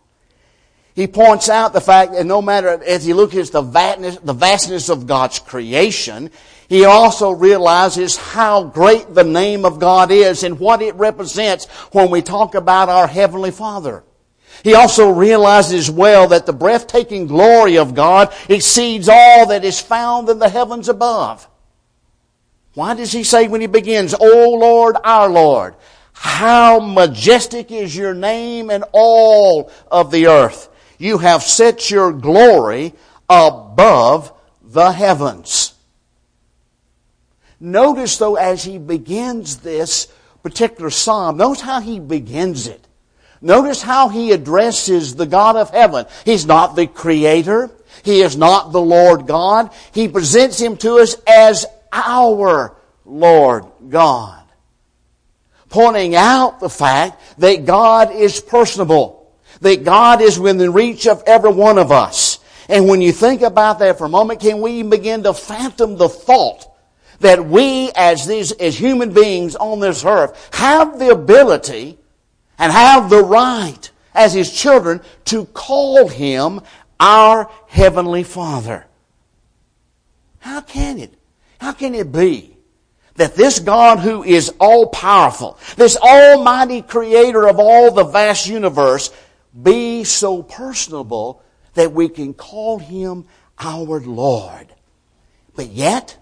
He 0.96 1.06
points 1.06 1.50
out 1.50 1.74
the 1.74 1.80
fact 1.82 2.12
that 2.12 2.24
no 2.24 2.40
matter 2.40 2.82
as 2.82 3.04
he 3.04 3.12
looks 3.12 3.36
at 3.36 3.52
the 3.52 3.60
vastness, 3.60 4.16
the 4.16 4.32
vastness 4.32 4.88
of 4.88 5.06
God's 5.06 5.38
creation, 5.38 6.30
he 6.70 6.86
also 6.86 7.32
realizes 7.32 8.16
how 8.16 8.64
great 8.64 9.14
the 9.14 9.22
name 9.22 9.66
of 9.66 9.78
God 9.78 10.10
is 10.10 10.42
and 10.42 10.58
what 10.58 10.80
it 10.80 10.94
represents 10.94 11.66
when 11.92 12.10
we 12.10 12.22
talk 12.22 12.54
about 12.54 12.88
our 12.88 13.06
Heavenly 13.06 13.50
Father. 13.50 14.04
He 14.64 14.74
also 14.74 15.10
realizes 15.10 15.90
well 15.90 16.28
that 16.28 16.46
the 16.46 16.54
breathtaking 16.54 17.26
glory 17.26 17.76
of 17.76 17.94
God 17.94 18.34
exceeds 18.48 19.10
all 19.10 19.48
that 19.48 19.66
is 19.66 19.78
found 19.78 20.30
in 20.30 20.38
the 20.38 20.48
heavens 20.48 20.88
above. 20.88 21.46
Why 22.72 22.94
does 22.94 23.12
he 23.12 23.22
say 23.22 23.48
when 23.48 23.60
he 23.60 23.66
begins, 23.66 24.14
O 24.18 24.56
Lord, 24.58 24.96
our 25.04 25.28
Lord, 25.28 25.74
how 26.14 26.80
majestic 26.80 27.70
is 27.70 27.94
your 27.94 28.14
name 28.14 28.70
in 28.70 28.82
all 28.92 29.70
of 29.90 30.10
the 30.10 30.28
earth? 30.28 30.70
You 30.98 31.18
have 31.18 31.42
set 31.42 31.90
your 31.90 32.12
glory 32.12 32.94
above 33.28 34.32
the 34.62 34.92
heavens. 34.92 35.74
Notice 37.58 38.16
though, 38.18 38.36
as 38.36 38.64
he 38.64 38.78
begins 38.78 39.58
this 39.58 40.08
particular 40.42 40.90
psalm, 40.90 41.36
notice 41.36 41.62
how 41.62 41.80
he 41.80 42.00
begins 42.00 42.66
it. 42.66 42.86
Notice 43.40 43.82
how 43.82 44.08
he 44.08 44.32
addresses 44.32 45.14
the 45.14 45.26
God 45.26 45.56
of 45.56 45.70
heaven. 45.70 46.06
He's 46.24 46.46
not 46.46 46.74
the 46.74 46.86
creator. 46.86 47.70
He 48.02 48.22
is 48.22 48.36
not 48.36 48.72
the 48.72 48.80
Lord 48.80 49.26
God. 49.26 49.70
He 49.92 50.08
presents 50.08 50.58
him 50.58 50.76
to 50.78 50.96
us 50.98 51.16
as 51.26 51.66
our 51.92 52.76
Lord 53.04 53.66
God. 53.88 54.42
Pointing 55.68 56.14
out 56.14 56.60
the 56.60 56.70
fact 56.70 57.20
that 57.38 57.66
God 57.66 58.12
is 58.12 58.40
personable 58.40 59.15
that 59.60 59.84
God 59.84 60.20
is 60.20 60.38
within 60.38 60.72
reach 60.72 61.06
of 61.06 61.22
every 61.26 61.52
one 61.52 61.78
of 61.78 61.92
us. 61.92 62.38
And 62.68 62.88
when 62.88 63.00
you 63.00 63.12
think 63.12 63.42
about 63.42 63.78
that 63.78 63.98
for 63.98 64.06
a 64.06 64.08
moment, 64.08 64.40
can 64.40 64.60
we 64.60 64.82
begin 64.82 65.22
to 65.22 65.32
phantom 65.32 65.96
the 65.96 66.08
thought 66.08 66.66
that 67.20 67.46
we 67.46 67.90
as 67.96 68.26
these, 68.26 68.52
as 68.52 68.78
human 68.78 69.12
beings 69.12 69.56
on 69.56 69.80
this 69.80 70.04
earth 70.04 70.54
have 70.54 70.98
the 70.98 71.10
ability 71.10 71.98
and 72.58 72.72
have 72.72 73.08
the 73.08 73.22
right 73.22 73.90
as 74.14 74.34
His 74.34 74.52
children 74.52 75.00
to 75.26 75.44
call 75.46 76.08
Him 76.08 76.60
our 76.98 77.50
Heavenly 77.68 78.24
Father? 78.24 78.86
How 80.40 80.60
can 80.60 80.98
it? 80.98 81.14
How 81.58 81.72
can 81.72 81.94
it 81.94 82.12
be 82.12 82.56
that 83.14 83.34
this 83.34 83.58
God 83.58 83.98
who 83.98 84.22
is 84.22 84.52
all 84.60 84.88
powerful, 84.88 85.58
this 85.76 85.96
almighty 85.96 86.82
creator 86.82 87.48
of 87.48 87.58
all 87.58 87.90
the 87.90 88.04
vast 88.04 88.46
universe, 88.46 89.10
be 89.62 90.04
so 90.04 90.42
personable 90.42 91.42
that 91.74 91.92
we 91.92 92.08
can 92.08 92.34
call 92.34 92.78
him 92.78 93.26
our 93.58 94.00
Lord. 94.00 94.66
But 95.54 95.68
yet, 95.68 96.16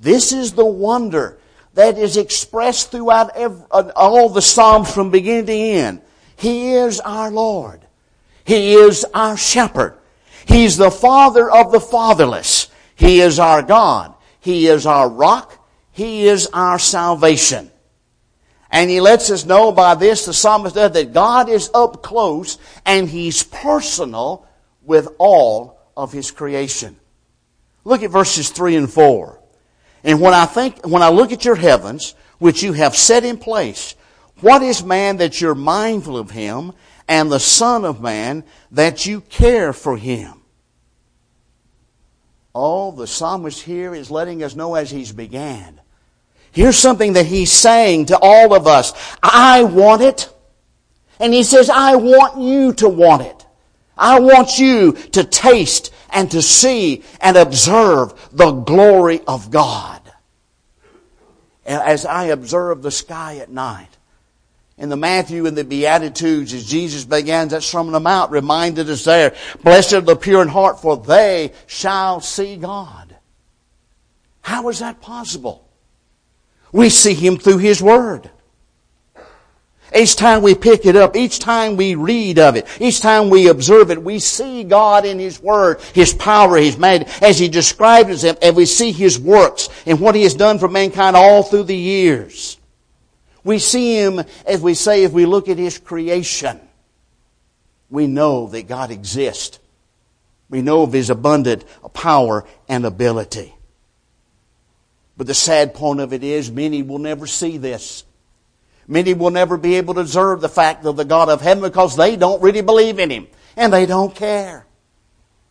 this 0.00 0.32
is 0.32 0.52
the 0.52 0.64
wonder 0.64 1.38
that 1.74 1.98
is 1.98 2.16
expressed 2.16 2.90
throughout 2.90 3.36
every, 3.36 3.62
uh, 3.70 3.92
all 3.94 4.28
the 4.28 4.42
Psalms 4.42 4.92
from 4.92 5.10
beginning 5.10 5.46
to 5.46 5.52
end. 5.52 6.02
He 6.36 6.72
is 6.72 7.00
our 7.00 7.30
Lord. 7.30 7.80
He 8.44 8.74
is 8.74 9.04
our 9.14 9.36
shepherd. 9.36 9.98
He's 10.46 10.76
the 10.76 10.90
father 10.90 11.50
of 11.50 11.70
the 11.70 11.80
fatherless. 11.80 12.68
He 12.96 13.20
is 13.20 13.38
our 13.38 13.62
God. 13.62 14.14
He 14.40 14.66
is 14.66 14.86
our 14.86 15.08
rock. 15.08 15.56
He 15.92 16.26
is 16.26 16.48
our 16.52 16.78
salvation. 16.78 17.70
And 18.70 18.88
he 18.88 19.00
lets 19.00 19.30
us 19.30 19.44
know 19.44 19.72
by 19.72 19.94
this, 19.94 20.26
the 20.26 20.32
psalmist 20.32 20.76
does, 20.76 20.92
that 20.92 21.12
God 21.12 21.48
is 21.48 21.70
up 21.74 22.02
close 22.02 22.58
and 22.86 23.08
he's 23.08 23.42
personal 23.42 24.46
with 24.82 25.08
all 25.18 25.78
of 25.96 26.12
his 26.12 26.30
creation. 26.30 26.96
Look 27.84 28.02
at 28.02 28.10
verses 28.10 28.50
3 28.50 28.76
and 28.76 28.90
4. 28.90 29.40
And 30.04 30.20
when 30.20 30.34
I 30.34 30.46
think, 30.46 30.86
when 30.86 31.02
I 31.02 31.08
look 31.08 31.32
at 31.32 31.44
your 31.44 31.56
heavens, 31.56 32.14
which 32.40 32.62
you 32.62 32.72
have 32.72 32.96
set 32.96 33.24
in 33.24 33.36
place. 33.36 33.94
What 34.40 34.62
is 34.62 34.82
man 34.82 35.18
that 35.18 35.40
you're 35.40 35.54
mindful 35.54 36.16
of 36.16 36.32
him, 36.32 36.72
and 37.06 37.30
the 37.30 37.38
Son 37.38 37.84
of 37.84 38.00
Man 38.00 38.44
that 38.72 39.06
you 39.06 39.20
care 39.20 39.72
for 39.72 39.96
him? 39.96 40.40
Oh, 42.54 42.90
the 42.90 43.06
psalmist 43.06 43.62
here 43.62 43.94
is 43.94 44.10
letting 44.10 44.42
us 44.42 44.56
know 44.56 44.74
as 44.74 44.90
he's 44.90 45.12
began. 45.12 45.79
Here's 46.52 46.78
something 46.78 47.12
that 47.12 47.26
he's 47.26 47.52
saying 47.52 48.06
to 48.06 48.18
all 48.20 48.54
of 48.54 48.66
us. 48.66 48.92
I 49.22 49.64
want 49.64 50.02
it. 50.02 50.32
And 51.20 51.32
he 51.32 51.42
says, 51.42 51.70
I 51.70 51.96
want 51.96 52.38
you 52.38 52.72
to 52.74 52.88
want 52.88 53.22
it. 53.22 53.46
I 53.96 54.20
want 54.20 54.58
you 54.58 54.92
to 54.92 55.22
taste 55.22 55.92
and 56.10 56.30
to 56.30 56.42
see 56.42 57.04
and 57.20 57.36
observe 57.36 58.30
the 58.32 58.52
glory 58.52 59.20
of 59.26 59.50
God. 59.50 60.00
As 61.64 62.06
I 62.06 62.24
observe 62.24 62.82
the 62.82 62.90
sky 62.90 63.36
at 63.36 63.50
night, 63.50 63.88
in 64.80 64.88
the 64.88 64.96
Matthew 64.96 65.44
and 65.46 65.56
the 65.56 65.62
Beatitudes, 65.62 66.54
as 66.54 66.64
Jesus 66.64 67.04
begins 67.04 67.50
that 67.50 67.62
Sermon 67.62 67.88
on 67.88 67.92
the 67.92 68.00
Mount, 68.00 68.32
reminded 68.32 68.88
us 68.88 69.04
there, 69.04 69.36
Blessed 69.62 69.92
are 69.92 70.00
the 70.00 70.16
pure 70.16 70.40
in 70.40 70.48
heart, 70.48 70.80
for 70.80 70.96
they 70.96 71.52
shall 71.66 72.20
see 72.20 72.56
God. 72.56 73.14
How 74.40 74.66
is 74.70 74.78
that 74.78 75.02
possible? 75.02 75.69
We 76.72 76.88
see 76.88 77.14
Him 77.14 77.36
through 77.36 77.58
His 77.58 77.82
Word. 77.82 78.30
Each 79.94 80.14
time 80.14 80.42
we 80.42 80.54
pick 80.54 80.86
it 80.86 80.94
up, 80.94 81.16
each 81.16 81.40
time 81.40 81.76
we 81.76 81.96
read 81.96 82.38
of 82.38 82.54
it, 82.54 82.66
each 82.80 83.00
time 83.00 83.28
we 83.28 83.48
observe 83.48 83.90
it, 83.90 84.00
we 84.00 84.20
see 84.20 84.62
God 84.62 85.04
in 85.04 85.18
His 85.18 85.40
Word, 85.42 85.80
His 85.94 86.14
power, 86.14 86.56
His 86.56 86.78
majesty, 86.78 87.26
as 87.26 87.38
He 87.38 87.48
describes 87.48 88.22
Him, 88.22 88.36
and 88.40 88.54
we 88.54 88.66
see 88.66 88.92
His 88.92 89.18
works 89.18 89.68
and 89.86 89.98
what 89.98 90.14
He 90.14 90.22
has 90.22 90.34
done 90.34 90.58
for 90.58 90.68
mankind 90.68 91.16
all 91.16 91.42
through 91.42 91.64
the 91.64 91.76
years. 91.76 92.58
We 93.42 93.58
see 93.58 93.96
Him, 93.96 94.22
as 94.46 94.60
we 94.60 94.74
say, 94.74 95.02
if 95.02 95.12
we 95.12 95.26
look 95.26 95.48
at 95.48 95.58
His 95.58 95.78
creation, 95.78 96.60
we 97.88 98.06
know 98.06 98.46
that 98.48 98.68
God 98.68 98.92
exists. 98.92 99.58
We 100.48 100.62
know 100.62 100.82
of 100.82 100.92
His 100.92 101.10
abundant 101.10 101.64
power 101.94 102.44
and 102.68 102.86
ability. 102.86 103.54
But 105.20 105.26
the 105.26 105.34
sad 105.34 105.74
point 105.74 106.00
of 106.00 106.14
it 106.14 106.24
is, 106.24 106.50
many 106.50 106.82
will 106.82 106.98
never 106.98 107.26
see 107.26 107.58
this. 107.58 108.04
Many 108.88 109.12
will 109.12 109.28
never 109.28 109.58
be 109.58 109.74
able 109.74 109.92
to 109.92 110.00
observe 110.00 110.40
the 110.40 110.48
fact 110.48 110.86
of 110.86 110.96
the 110.96 111.04
God 111.04 111.28
of 111.28 111.42
heaven 111.42 111.62
because 111.62 111.94
they 111.94 112.16
don't 112.16 112.40
really 112.40 112.62
believe 112.62 112.98
in 112.98 113.10
Him 113.10 113.26
and 113.54 113.70
they 113.70 113.84
don't 113.84 114.14
care. 114.14 114.64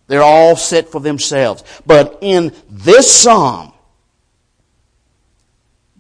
They're 0.08 0.24
all 0.24 0.56
set 0.56 0.90
for 0.90 1.00
themselves. 1.00 1.64
But 1.86 2.18
in 2.22 2.52
this 2.68 3.14
psalm, 3.14 3.72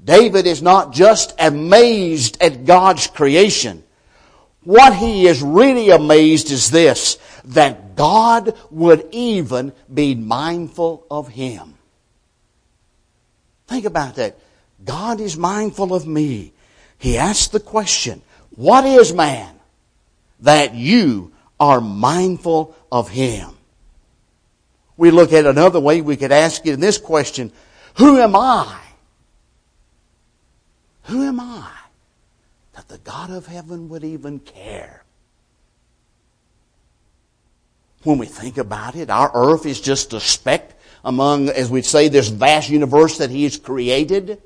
David 0.03 0.47
is 0.47 0.63
not 0.63 0.91
just 0.91 1.35
amazed 1.37 2.41
at 2.41 2.65
God's 2.65 3.05
creation. 3.05 3.83
What 4.63 4.95
he 4.95 5.27
is 5.27 5.43
really 5.43 5.91
amazed 5.91 6.49
is 6.49 6.71
this, 6.71 7.19
that 7.45 7.95
God 7.95 8.57
would 8.71 9.09
even 9.11 9.73
be 9.93 10.15
mindful 10.15 11.05
of 11.11 11.27
him. 11.27 11.75
Think 13.69 13.85
about 13.85 14.15
that. 14.15 14.37
God 14.83 15.21
is 15.21 15.37
mindful 15.37 15.93
of 15.93 16.07
me. 16.07 16.53
He 16.97 17.17
asked 17.17 17.51
the 17.51 17.59
question, 17.59 18.21
what 18.55 18.83
is 18.83 19.13
man 19.13 19.53
that 20.39 20.73
you 20.73 21.31
are 21.59 21.79
mindful 21.79 22.75
of 22.91 23.09
him? 23.09 23.51
We 24.97 25.11
look 25.11 25.31
at 25.31 25.45
another 25.45 25.79
way 25.79 26.01
we 26.01 26.17
could 26.17 26.31
ask 26.31 26.65
it 26.65 26.73
in 26.73 26.79
this 26.79 26.97
question, 26.97 27.51
who 27.95 28.17
am 28.17 28.35
I 28.35 28.79
who 31.09 31.23
am 31.23 31.39
I 31.39 31.71
that 32.73 32.87
the 32.87 32.99
God 32.99 33.31
of 33.31 33.47
heaven 33.47 33.89
would 33.89 34.03
even 34.03 34.39
care? 34.39 35.03
When 38.03 38.17
we 38.17 38.27
think 38.27 38.57
about 38.57 38.95
it, 38.95 39.09
our 39.09 39.31
earth 39.33 39.65
is 39.65 39.81
just 39.81 40.13
a 40.13 40.19
speck 40.19 40.78
among, 41.03 41.49
as 41.49 41.69
we 41.69 41.81
say, 41.81 42.07
this 42.07 42.27
vast 42.27 42.69
universe 42.69 43.17
that 43.17 43.29
He 43.29 43.43
has 43.43 43.57
created. 43.57 44.41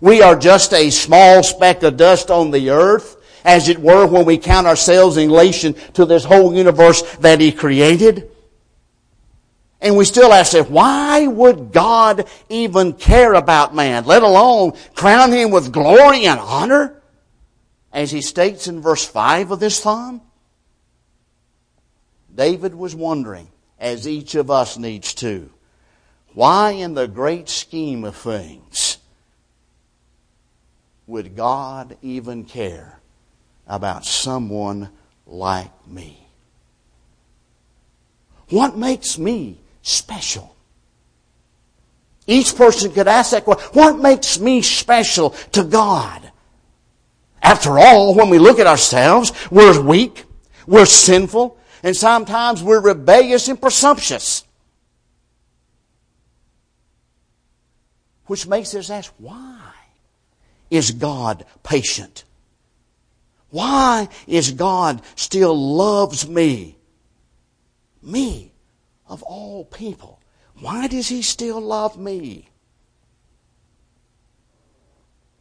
We 0.00 0.22
are 0.22 0.36
just 0.36 0.72
a 0.72 0.90
small 0.90 1.42
speck 1.42 1.82
of 1.82 1.96
dust 1.96 2.30
on 2.30 2.50
the 2.50 2.70
earth, 2.70 3.16
as 3.44 3.68
it 3.68 3.78
were, 3.78 4.06
when 4.06 4.24
we 4.24 4.38
count 4.38 4.66
ourselves 4.66 5.16
in 5.16 5.28
relation 5.28 5.74
to 5.94 6.04
this 6.04 6.24
whole 6.24 6.54
universe 6.54 7.02
that 7.16 7.40
He 7.40 7.52
created. 7.52 8.30
And 9.80 9.96
we 9.96 10.04
still 10.04 10.32
ask 10.32 10.54
ourselves, 10.54 10.70
why 10.70 11.26
would 11.26 11.72
God 11.72 12.28
even 12.50 12.92
care 12.92 13.32
about 13.32 13.74
man, 13.74 14.04
let 14.04 14.22
alone 14.22 14.72
crown 14.94 15.32
him 15.32 15.50
with 15.50 15.72
glory 15.72 16.26
and 16.26 16.38
honor? 16.38 17.02
As 17.92 18.10
he 18.10 18.20
states 18.20 18.68
in 18.68 18.82
verse 18.82 19.04
5 19.06 19.50
of 19.52 19.60
this 19.60 19.78
psalm, 19.78 20.20
David 22.32 22.74
was 22.74 22.94
wondering, 22.94 23.48
as 23.78 24.06
each 24.06 24.34
of 24.34 24.50
us 24.50 24.76
needs 24.76 25.14
to, 25.14 25.50
why 26.34 26.72
in 26.72 26.94
the 26.94 27.08
great 27.08 27.48
scheme 27.48 28.04
of 28.04 28.16
things 28.16 28.98
would 31.06 31.34
God 31.36 31.96
even 32.02 32.44
care 32.44 33.00
about 33.66 34.04
someone 34.04 34.90
like 35.26 35.72
me? 35.86 36.26
What 38.48 38.76
makes 38.76 39.18
me 39.18 39.58
special? 39.82 40.54
Each 42.26 42.54
person 42.54 42.92
could 42.92 43.08
ask 43.08 43.32
that 43.32 43.44
question. 43.44 43.68
What 43.72 43.98
makes 43.98 44.38
me 44.38 44.62
special 44.62 45.30
to 45.52 45.64
God? 45.64 46.30
After 47.42 47.78
all, 47.78 48.14
when 48.14 48.28
we 48.28 48.38
look 48.38 48.58
at 48.58 48.66
ourselves, 48.66 49.32
we're 49.50 49.80
weak, 49.80 50.24
we're 50.66 50.86
sinful, 50.86 51.56
and 51.82 51.96
sometimes 51.96 52.62
we're 52.62 52.80
rebellious 52.80 53.48
and 53.48 53.60
presumptuous. 53.60 54.44
Which 58.30 58.46
makes 58.46 58.76
us 58.76 58.90
ask, 58.90 59.12
why 59.18 59.72
is 60.70 60.92
God 60.92 61.44
patient? 61.64 62.22
Why 63.50 64.08
is 64.28 64.52
God 64.52 65.02
still 65.16 65.52
loves 65.52 66.28
me? 66.28 66.78
Me 68.00 68.52
of 69.08 69.24
all 69.24 69.64
people. 69.64 70.20
Why 70.60 70.86
does 70.86 71.08
he 71.08 71.22
still 71.22 71.60
love 71.60 71.98
me? 71.98 72.48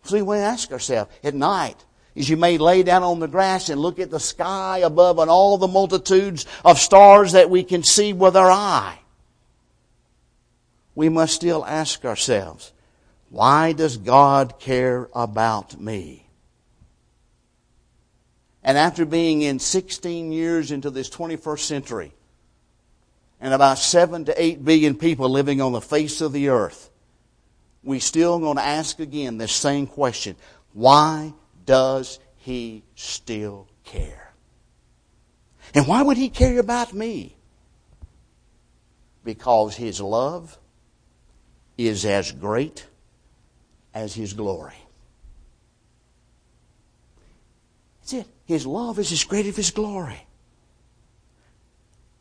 See, 0.06 0.24
we 0.24 0.38
ask 0.38 0.72
ourselves 0.72 1.12
at 1.24 1.36
night, 1.36 1.86
as 2.16 2.28
you 2.28 2.38
may 2.38 2.58
lay 2.58 2.82
down 2.82 3.04
on 3.04 3.20
the 3.20 3.28
grass 3.28 3.70
and 3.70 3.80
look 3.80 4.00
at 4.00 4.10
the 4.10 4.20
sky 4.20 4.80
above 4.80 5.20
and 5.20 5.30
all 5.30 5.60
the 5.60 5.68
multitudes 5.68 6.48
of 6.66 6.80
stars 6.80 7.34
that 7.34 7.52
we 7.52 7.64
can 7.64 7.84
see 7.84 8.14
with 8.14 8.36
our 8.36 8.50
eye, 8.50 8.98
we 10.96 11.08
must 11.08 11.36
still 11.36 11.64
ask 11.68 12.04
ourselves, 12.04 12.74
why 13.30 13.74
does 13.74 13.98
God 13.98 14.60
care 14.60 15.08
about 15.14 15.80
me? 15.80 16.26
And 18.64 18.78
after 18.78 19.06
being 19.06 19.42
in 19.42 19.60
16 19.60 20.32
years 20.32 20.72
into 20.72 20.90
this 20.90 21.10
21st 21.10 21.60
century, 21.60 22.14
and 23.40 23.54
about 23.54 23.78
seven 23.78 24.26
to 24.26 24.42
eight 24.42 24.66
billion 24.66 24.96
people 24.96 25.30
living 25.30 25.62
on 25.62 25.72
the 25.72 25.82
face 25.82 26.22
of 26.22 26.34
the 26.34 26.50
earth, 26.50 26.90
we 27.84 28.00
still 28.00 28.40
going 28.40 28.58
to 28.58 28.66
ask 28.66 29.00
again 29.00 29.38
this 29.38 29.54
same 29.54 29.88
question. 29.88 30.36
Why 30.74 31.34
does 31.66 32.20
he 32.38 32.84
still 32.96 33.68
care? 33.86 34.34
And 35.74 35.88
why 35.88 36.02
would 36.02 36.18
he 36.18 36.30
care 36.30 36.60
about 36.60 36.94
me? 36.94 37.36
Because 39.24 39.76
his 39.76 40.02
love 40.02 40.58
is 41.78 42.04
as 42.04 42.32
great 42.32 42.89
as 43.94 44.14
his 44.14 44.34
glory. 44.34 44.76
That's 48.02 48.14
it. 48.14 48.28
His 48.46 48.66
love 48.66 49.00
is 49.00 49.12
as 49.12 49.24
great 49.24 49.46
as 49.46 49.56
his 49.56 49.72
glory. 49.72 50.26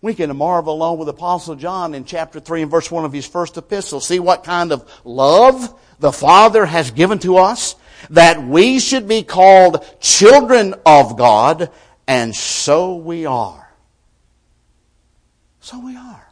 We 0.01 0.15
can 0.15 0.35
marvel 0.37 0.75
along 0.75 0.99
with 0.99 1.09
Apostle 1.09 1.57
John 1.57 1.95
in 1.95 2.05
chapter 2.05 2.39
3 2.39 2.63
and 2.63 2.71
verse 2.71 2.91
1 2.91 3.05
of 3.05 3.13
his 3.13 3.27
first 3.27 3.57
epistle. 3.57 4.01
See 4.01 4.21
what 4.21 4.45
kind 4.45 4.71
of 4.71 4.89
love 5.05 5.79
the 5.99 6.13
Father 6.13 6.65
has 6.65 6.93
given 6.93 7.19
to 7.21 7.39
us 7.39 7.75
that 8.11 8.43
we 8.43 8.79
should 8.79 9.09
be 9.09 9.23
called 9.25 9.85
children 10.01 10.75
of 10.87 11.17
God, 11.17 11.71
and 12.07 12.35
so 12.35 12.97
we 12.97 13.27
are. 13.27 13.69
So 15.61 15.81
we 15.85 15.97
are. 15.97 16.29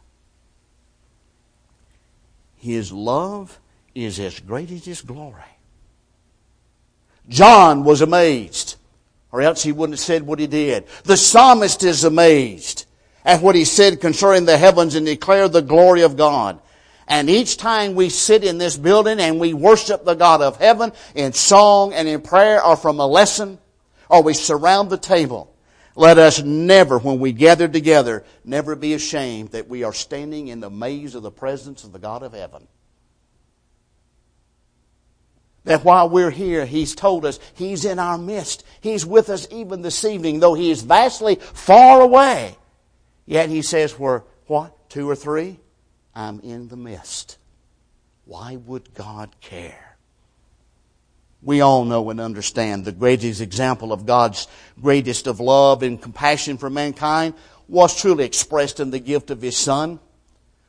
His 2.55 2.91
love 2.91 3.59
is 4.05 4.19
as 4.19 4.39
great 4.39 4.71
as 4.71 4.85
His 4.85 5.01
glory. 5.01 5.43
John 7.29 7.83
was 7.83 8.01
amazed, 8.01 8.75
or 9.31 9.41
else 9.41 9.63
he 9.63 9.71
wouldn't 9.71 9.99
have 9.99 10.05
said 10.05 10.23
what 10.23 10.39
he 10.39 10.47
did. 10.47 10.85
The 11.03 11.17
psalmist 11.17 11.83
is 11.83 12.03
amazed 12.03 12.85
at 13.25 13.41
what 13.41 13.55
he 13.55 13.65
said 13.65 13.99
concerning 13.99 14.45
the 14.45 14.57
heavens 14.57 14.95
and 14.95 15.05
declared 15.05 15.51
the 15.51 15.61
glory 15.61 16.01
of 16.01 16.15
God. 16.15 16.59
And 17.07 17.29
each 17.29 17.57
time 17.57 17.95
we 17.95 18.09
sit 18.09 18.43
in 18.43 18.57
this 18.57 18.77
building 18.77 19.19
and 19.19 19.39
we 19.39 19.53
worship 19.53 20.03
the 20.05 20.13
God 20.13 20.41
of 20.41 20.57
heaven 20.57 20.91
in 21.15 21.33
song 21.33 21.93
and 21.93 22.07
in 22.07 22.21
prayer 22.21 22.63
or 22.63 22.75
from 22.75 22.99
a 22.99 23.07
lesson, 23.07 23.59
or 24.09 24.23
we 24.23 24.33
surround 24.33 24.89
the 24.89 24.97
table, 24.97 25.53
let 25.95 26.17
us 26.17 26.41
never, 26.41 26.99
when 26.99 27.19
we 27.19 27.31
gather 27.31 27.67
together, 27.67 28.23
never 28.45 28.75
be 28.75 28.93
ashamed 28.93 29.51
that 29.51 29.67
we 29.67 29.83
are 29.83 29.93
standing 29.93 30.47
in 30.47 30.59
the 30.59 30.69
maze 30.69 31.15
of 31.15 31.23
the 31.23 31.31
presence 31.31 31.83
of 31.83 31.91
the 31.91 31.99
God 31.99 32.23
of 32.23 32.33
heaven. 32.33 32.67
That 35.67 35.83
while 35.83 36.07
we're 36.09 36.31
here, 36.31 36.65
He's 36.65 36.95
told 36.95 37.25
us 37.25 37.39
He's 37.53 37.83
in 37.83 37.99
our 37.99 38.17
midst. 38.17 38.63
He's 38.79 39.05
with 39.05 39.29
us 39.29 39.47
even 39.51 39.81
this 39.81 40.05
evening, 40.05 40.39
though 40.39 40.53
He 40.53 40.71
is 40.71 40.81
vastly 40.81 41.35
far 41.35 41.99
away. 41.99 42.55
Yet 43.25 43.49
He 43.49 43.61
says, 43.61 43.99
we're 43.99 44.21
what, 44.45 44.89
two 44.89 45.09
or 45.09 45.15
three? 45.15 45.59
I'm 46.15 46.39
in 46.39 46.69
the 46.69 46.77
midst. 46.77 47.37
Why 48.23 48.55
would 48.55 48.93
God 48.93 49.29
care? 49.41 49.97
We 51.41 51.59
all 51.59 51.83
know 51.83 52.09
and 52.09 52.21
understand 52.21 52.85
the 52.85 52.93
greatest 52.93 53.41
example 53.41 53.91
of 53.91 54.05
God's 54.05 54.47
greatest 54.81 55.27
of 55.27 55.41
love 55.41 55.83
and 55.83 56.01
compassion 56.01 56.57
for 56.57 56.69
mankind 56.69 57.33
was 57.67 57.93
truly 57.99 58.23
expressed 58.23 58.79
in 58.79 58.89
the 58.89 58.99
gift 58.99 59.31
of 59.31 59.41
His 59.41 59.57
Son. 59.57 59.99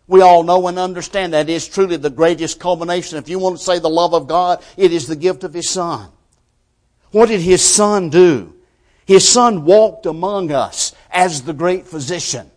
We 0.09 0.23
all 0.23 0.43
know 0.43 0.67
and 0.67 0.79
understand 0.79 1.35
that 1.35 1.51
is 1.51 1.69
truly 1.69 1.99
the 1.99 2.11
greatest 2.11 2.59
culmination. 2.59 3.19
If 3.19 3.29
you 3.29 3.39
want 3.39 3.59
to 3.59 3.63
say 3.63 3.79
the 3.79 3.91
love 3.91 4.15
of 4.15 4.27
God, 4.27 4.63
it 4.77 4.93
is 4.93 5.07
the 5.07 5.17
gift 5.17 5.45
of 5.45 5.55
His 5.55 5.69
Son. 5.69 6.09
What 7.11 7.29
did 7.29 7.43
His 7.43 7.63
Son 7.63 8.09
do? 8.09 8.55
His 9.07 9.29
Son 9.29 9.65
walked 9.65 10.07
among 10.07 10.53
us 10.53 10.95
as 11.11 11.43
the 11.43 11.53
great 11.53 11.87
physician. 11.87 12.51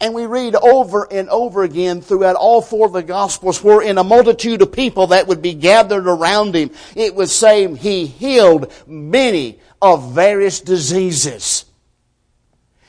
And 0.00 0.14
we 0.14 0.26
read 0.26 0.54
over 0.54 1.10
and 1.10 1.28
over 1.28 1.62
again 1.62 2.02
throughout 2.02 2.36
all 2.36 2.60
four 2.60 2.86
of 2.86 2.92
the 2.92 3.02
Gospels 3.02 3.62
where 3.62 3.80
in 3.80 3.96
a 3.96 4.04
multitude 4.04 4.60
of 4.60 4.72
people 4.72 5.08
that 5.08 5.26
would 5.26 5.40
be 5.40 5.54
gathered 5.54 6.06
around 6.06 6.54
Him, 6.54 6.70
it 6.94 7.14
would 7.14 7.30
say 7.30 7.74
He 7.74 8.06
healed 8.06 8.72
many 8.86 9.60
of 9.80 10.12
various 10.12 10.60
diseases. 10.60 11.65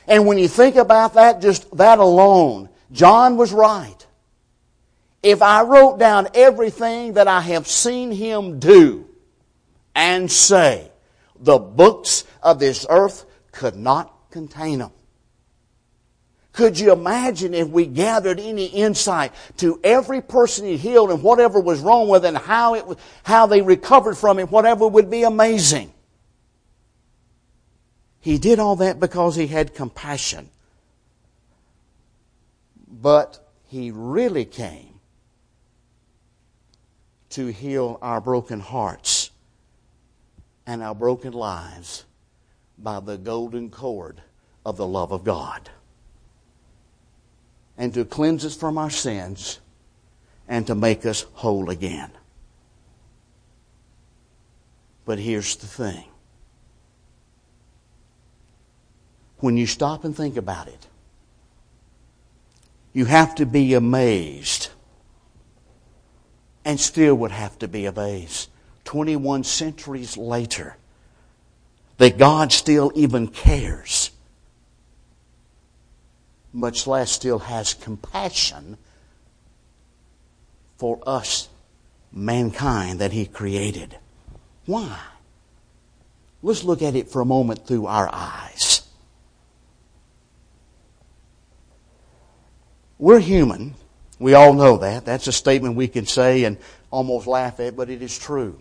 And 0.08 0.26
when 0.26 0.38
you 0.38 0.48
think 0.48 0.76
about 0.76 1.16
that, 1.16 1.42
just 1.42 1.70
that 1.78 2.00
alone, 2.00 2.70
John 2.92 3.36
was 3.38 3.52
right. 3.52 4.06
If 5.22 5.42
I 5.42 5.64
wrote 5.64 6.00
down 6.00 6.30
everything 6.34 7.14
that 7.14 7.28
I 7.28 7.42
have 7.42 7.68
seen 7.68 8.12
him 8.12 8.60
do 8.60 9.08
and 9.94 10.32
say, 10.32 10.90
the 11.40 11.58
books 11.60 12.24
of 12.42 12.60
this 12.60 12.86
earth 12.90 13.26
could 13.52 13.76
not 13.76 14.14
contain 14.32 14.80
them. 14.80 14.92
Could 16.54 16.80
you 16.80 16.92
imagine 16.92 17.54
if 17.54 17.68
we 17.68 17.86
gathered 17.86 18.40
any 18.40 18.66
insight 18.66 19.32
to 19.58 19.80
every 19.84 20.22
person 20.22 20.66
he 20.66 20.76
healed 20.76 21.12
and 21.12 21.22
whatever 21.22 21.60
was 21.60 21.82
wrong 21.82 22.08
with 22.08 22.26
it 22.26 22.30
and 22.30 22.38
how, 22.38 22.74
it, 22.74 22.86
how 23.24 23.46
they 23.46 23.62
recovered 23.62 24.16
from 24.16 24.40
it, 24.40 24.50
whatever 24.50 24.88
would 24.88 25.12
be 25.12 25.22
amazing. 25.22 25.94
He 28.28 28.38
did 28.38 28.60
all 28.60 28.76
that 28.76 29.00
because 29.00 29.38
he 29.38 29.48
had 29.48 29.74
compassion. 29.74 30.50
But 32.86 33.40
he 33.68 33.90
really 33.90 34.44
came 34.44 35.00
to 37.30 37.48
heal 37.48 37.98
our 38.02 38.20
broken 38.20 38.60
hearts 38.60 39.32
and 40.66 40.84
our 40.84 40.94
broken 40.94 41.32
lives 41.32 42.04
by 42.78 43.00
the 43.00 43.18
golden 43.18 43.70
cord 43.70 44.22
of 44.66 44.76
the 44.76 44.86
love 44.86 45.14
of 45.14 45.24
God. 45.24 45.70
And 47.78 47.94
to 47.94 48.04
cleanse 48.04 48.44
us 48.44 48.58
from 48.58 48.78
our 48.78 48.90
sins 48.90 49.62
and 50.50 50.68
to 50.68 50.76
make 50.76 51.06
us 51.06 51.22
whole 51.32 51.70
again. 51.70 52.12
But 55.06 55.18
here's 55.18 55.56
the 55.56 55.68
thing 55.68 56.10
when 59.40 59.58
you 59.58 59.68
stop 59.68 60.04
and 60.04 60.16
think 60.16 60.38
about 60.38 60.68
it, 60.68 60.88
you 62.94 63.06
have 63.06 63.36
to 63.36 63.46
be 63.46 63.74
amazed 63.74 64.70
and 66.66 66.80
still 66.80 67.16
would 67.16 67.32
have 67.32 67.58
to 67.60 67.68
be 67.68 67.86
amazed 67.86 68.50
21 68.84 69.44
centuries 69.44 70.18
later 70.18 70.78
that 71.98 72.18
God 72.18 72.52
still 72.52 72.92
even 72.96 73.28
cares, 73.28 74.12
much 76.54 76.88
less 76.88 77.12
still 77.12 77.40
has 77.40 77.74
compassion 77.74 78.78
for 80.78 81.00
us, 81.06 81.50
mankind, 82.12 83.00
that 83.00 83.12
He 83.12 83.26
created. 83.26 83.98
Why? 84.66 84.98
Let's 86.44 86.64
look 86.64 86.82
at 86.82 86.96
it 86.96 87.10
for 87.10 87.22
a 87.22 87.26
moment 87.26 87.68
through 87.68 87.88
our 87.88 88.10
eyes. 88.14 88.67
We're 93.00 93.20
human. 93.20 93.76
We 94.20 94.34
all 94.34 94.54
know 94.54 94.78
that. 94.78 95.06
That's 95.06 95.28
a 95.28 95.32
statement 95.32 95.76
we 95.76 95.88
can 95.88 96.06
say 96.06 96.44
and 96.44 96.58
almost 96.90 97.28
laugh 97.28 97.60
at, 97.60 97.76
but 97.76 97.90
it 97.90 98.02
is 98.02 98.18
true. 98.18 98.58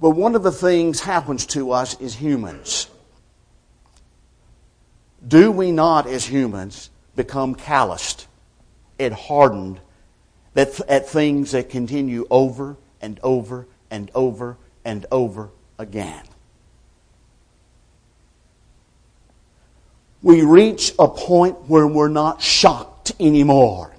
But 0.00 0.10
one 0.10 0.34
of 0.34 0.42
the 0.42 0.52
things 0.52 1.00
happens 1.00 1.46
to 1.46 1.72
us 1.72 2.00
as 2.00 2.14
humans. 2.14 2.88
Do 5.26 5.50
we 5.50 5.70
not, 5.70 6.06
as 6.06 6.24
humans, 6.24 6.90
become 7.14 7.54
calloused 7.54 8.26
and 8.98 9.12
hardened 9.12 9.80
at, 10.56 10.80
at 10.88 11.08
things 11.08 11.52
that 11.52 11.68
continue 11.68 12.26
over 12.30 12.76
and 13.00 13.20
over 13.22 13.68
and 13.90 14.10
over 14.14 14.56
and 14.84 15.04
over 15.12 15.50
again? 15.78 16.24
We 20.22 20.42
reach 20.42 20.92
a 20.98 21.08
point 21.08 21.56
where 21.68 21.86
we're 21.86 22.08
not 22.08 22.42
shocked 22.42 23.12
anymore. 23.18 23.94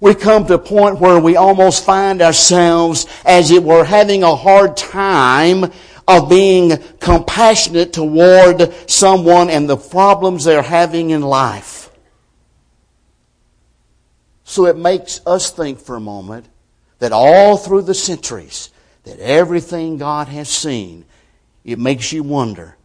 We 0.00 0.14
come 0.14 0.46
to 0.46 0.54
a 0.54 0.58
point 0.58 1.00
where 1.00 1.18
we 1.18 1.36
almost 1.36 1.84
find 1.84 2.20
ourselves 2.20 3.06
as 3.24 3.50
it 3.50 3.62
were 3.62 3.84
having 3.84 4.22
a 4.22 4.36
hard 4.36 4.76
time 4.76 5.72
of 6.06 6.28
being 6.28 6.76
compassionate 7.00 7.92
toward 7.92 8.72
someone 8.90 9.48
and 9.48 9.68
the 9.68 9.76
problems 9.76 10.44
they're 10.44 10.62
having 10.62 11.10
in 11.10 11.22
life. 11.22 11.90
So 14.44 14.66
it 14.66 14.76
makes 14.76 15.20
us 15.26 15.50
think 15.50 15.80
for 15.80 15.96
a 15.96 16.00
moment 16.00 16.46
that 16.98 17.12
all 17.12 17.56
through 17.56 17.82
the 17.82 17.94
centuries, 17.94 18.70
that 19.04 19.18
everything 19.18 19.96
God 19.96 20.28
has 20.28 20.48
seen, 20.48 21.06
it 21.64 21.78
makes 21.78 22.12
you 22.12 22.22
wonder 22.22 22.76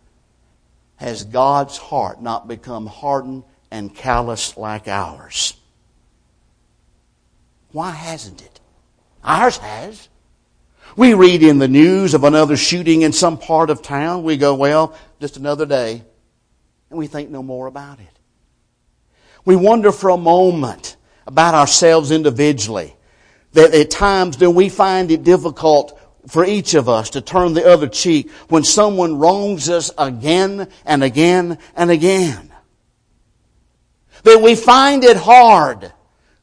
has 0.99 1.23
God's 1.23 1.77
heart 1.77 2.21
not 2.21 2.47
become 2.47 2.85
hardened 2.85 3.43
and 3.71 3.95
callous 3.95 4.57
like 4.57 4.87
ours? 4.87 5.55
Why 7.71 7.91
hasn't 7.91 8.41
it? 8.41 8.59
Ours 9.23 9.57
has. 9.57 10.09
We 10.97 11.13
read 11.13 11.41
in 11.41 11.59
the 11.59 11.67
news 11.67 12.13
of 12.13 12.23
another 12.25 12.57
shooting 12.57 13.03
in 13.03 13.13
some 13.13 13.37
part 13.37 13.69
of 13.69 13.81
town. 13.81 14.23
We 14.23 14.35
go, 14.37 14.55
well, 14.55 14.93
just 15.21 15.37
another 15.37 15.65
day. 15.65 16.03
And 16.89 16.99
we 16.99 17.07
think 17.07 17.29
no 17.29 17.43
more 17.43 17.67
about 17.67 17.99
it. 17.99 18.19
We 19.45 19.55
wonder 19.55 19.91
for 19.91 20.09
a 20.09 20.17
moment 20.17 20.97
about 21.25 21.53
ourselves 21.53 22.11
individually. 22.11 22.95
That 23.53 23.73
at 23.73 23.89
times 23.89 24.35
do 24.35 24.51
we 24.51 24.67
find 24.67 25.11
it 25.11 25.23
difficult 25.23 25.98
for 26.27 26.45
each 26.45 26.73
of 26.73 26.89
us 26.89 27.09
to 27.11 27.21
turn 27.21 27.53
the 27.53 27.65
other 27.65 27.87
cheek 27.87 28.29
when 28.49 28.63
someone 28.63 29.17
wrongs 29.17 29.69
us 29.69 29.91
again 29.97 30.67
and 30.85 31.03
again 31.03 31.57
and 31.75 31.91
again. 31.91 32.51
That 34.23 34.41
we 34.41 34.55
find 34.55 35.03
it 35.03 35.17
hard 35.17 35.93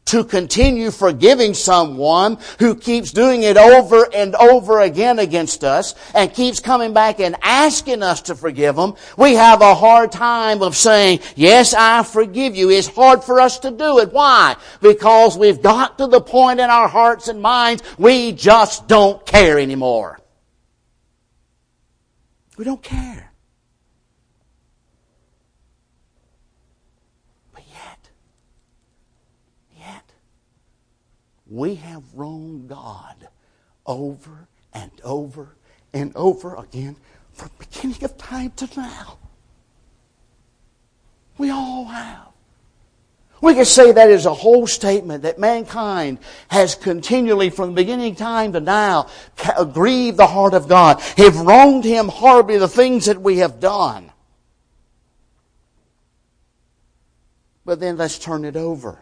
to 0.06 0.24
continue 0.24 0.90
forgiving 0.90 1.52
someone 1.52 2.38
who 2.58 2.74
keeps 2.74 3.12
doing 3.12 3.42
it 3.42 3.56
over 3.56 4.08
and 4.14 4.34
over 4.36 4.80
again 4.80 5.18
against 5.18 5.64
us 5.64 5.94
and 6.14 6.32
keeps 6.32 6.60
coming 6.60 6.92
back 6.92 7.20
and 7.20 7.36
asking 7.42 8.02
us 8.02 8.22
to 8.22 8.34
forgive 8.34 8.76
them, 8.76 8.94
we 9.16 9.34
have 9.34 9.60
a 9.60 9.74
hard 9.74 10.10
time 10.12 10.62
of 10.62 10.76
saying, 10.76 11.20
yes, 11.34 11.74
I 11.74 12.02
forgive 12.02 12.56
you. 12.56 12.70
It's 12.70 12.88
hard 12.88 13.22
for 13.22 13.40
us 13.40 13.58
to 13.60 13.70
do 13.70 13.98
it. 13.98 14.12
Why? 14.12 14.56
Because 14.80 15.36
we've 15.36 15.60
got 15.60 15.98
to 15.98 16.06
the 16.06 16.20
point 16.20 16.60
in 16.60 16.70
our 16.70 16.88
hearts 16.88 17.28
and 17.28 17.42
minds 17.42 17.82
we 17.98 18.32
just 18.32 18.88
don't 18.88 19.24
care 19.26 19.58
anymore. 19.58 20.20
We 22.56 22.64
don't 22.64 22.82
care. 22.82 23.25
We 31.48 31.76
have 31.76 32.02
wronged 32.14 32.68
God 32.68 33.28
over 33.86 34.48
and 34.72 34.90
over 35.04 35.54
and 35.92 36.14
over 36.16 36.56
again 36.56 36.96
from 37.32 37.50
beginning 37.58 38.02
of 38.04 38.16
time 38.18 38.52
to 38.56 38.68
now. 38.76 39.18
We 41.38 41.50
all 41.50 41.84
have. 41.84 42.28
We 43.42 43.54
could 43.54 43.66
say 43.66 43.92
that 43.92 44.10
is 44.10 44.24
a 44.24 44.32
whole 44.32 44.66
statement 44.66 45.22
that 45.22 45.38
mankind 45.38 46.18
has 46.48 46.74
continually, 46.74 47.50
from 47.50 47.68
the 47.68 47.74
beginning 47.74 48.14
time 48.14 48.54
to 48.54 48.60
now, 48.60 49.08
grieved 49.72 50.16
the 50.16 50.26
heart 50.26 50.54
of 50.54 50.68
God, 50.68 51.00
have 51.18 51.36
wronged 51.36 51.84
Him 51.84 52.08
horribly, 52.08 52.56
the 52.56 52.66
things 52.66 53.06
that 53.06 53.20
we 53.20 53.38
have 53.38 53.60
done. 53.60 54.10
But 57.66 57.78
then 57.78 57.98
let's 57.98 58.18
turn 58.18 58.44
it 58.46 58.56
over 58.56 58.98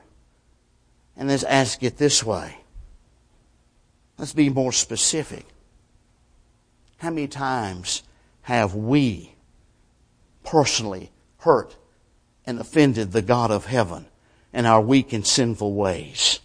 and 1.16 1.28
let's 1.28 1.44
ask 1.44 1.82
it 1.82 1.96
this 1.96 2.24
way. 2.24 2.58
Let's 4.18 4.32
be 4.32 4.48
more 4.48 4.72
specific. 4.72 5.46
How 6.98 7.10
many 7.10 7.26
times 7.26 8.02
have 8.42 8.74
we 8.74 9.34
personally 10.44 11.10
hurt 11.38 11.76
and 12.46 12.60
offended 12.60 13.12
the 13.12 13.22
God 13.22 13.50
of 13.50 13.66
heaven 13.66 14.06
in 14.52 14.66
our 14.66 14.80
weak 14.80 15.12
and 15.12 15.26
sinful 15.26 15.74
ways? 15.74 16.40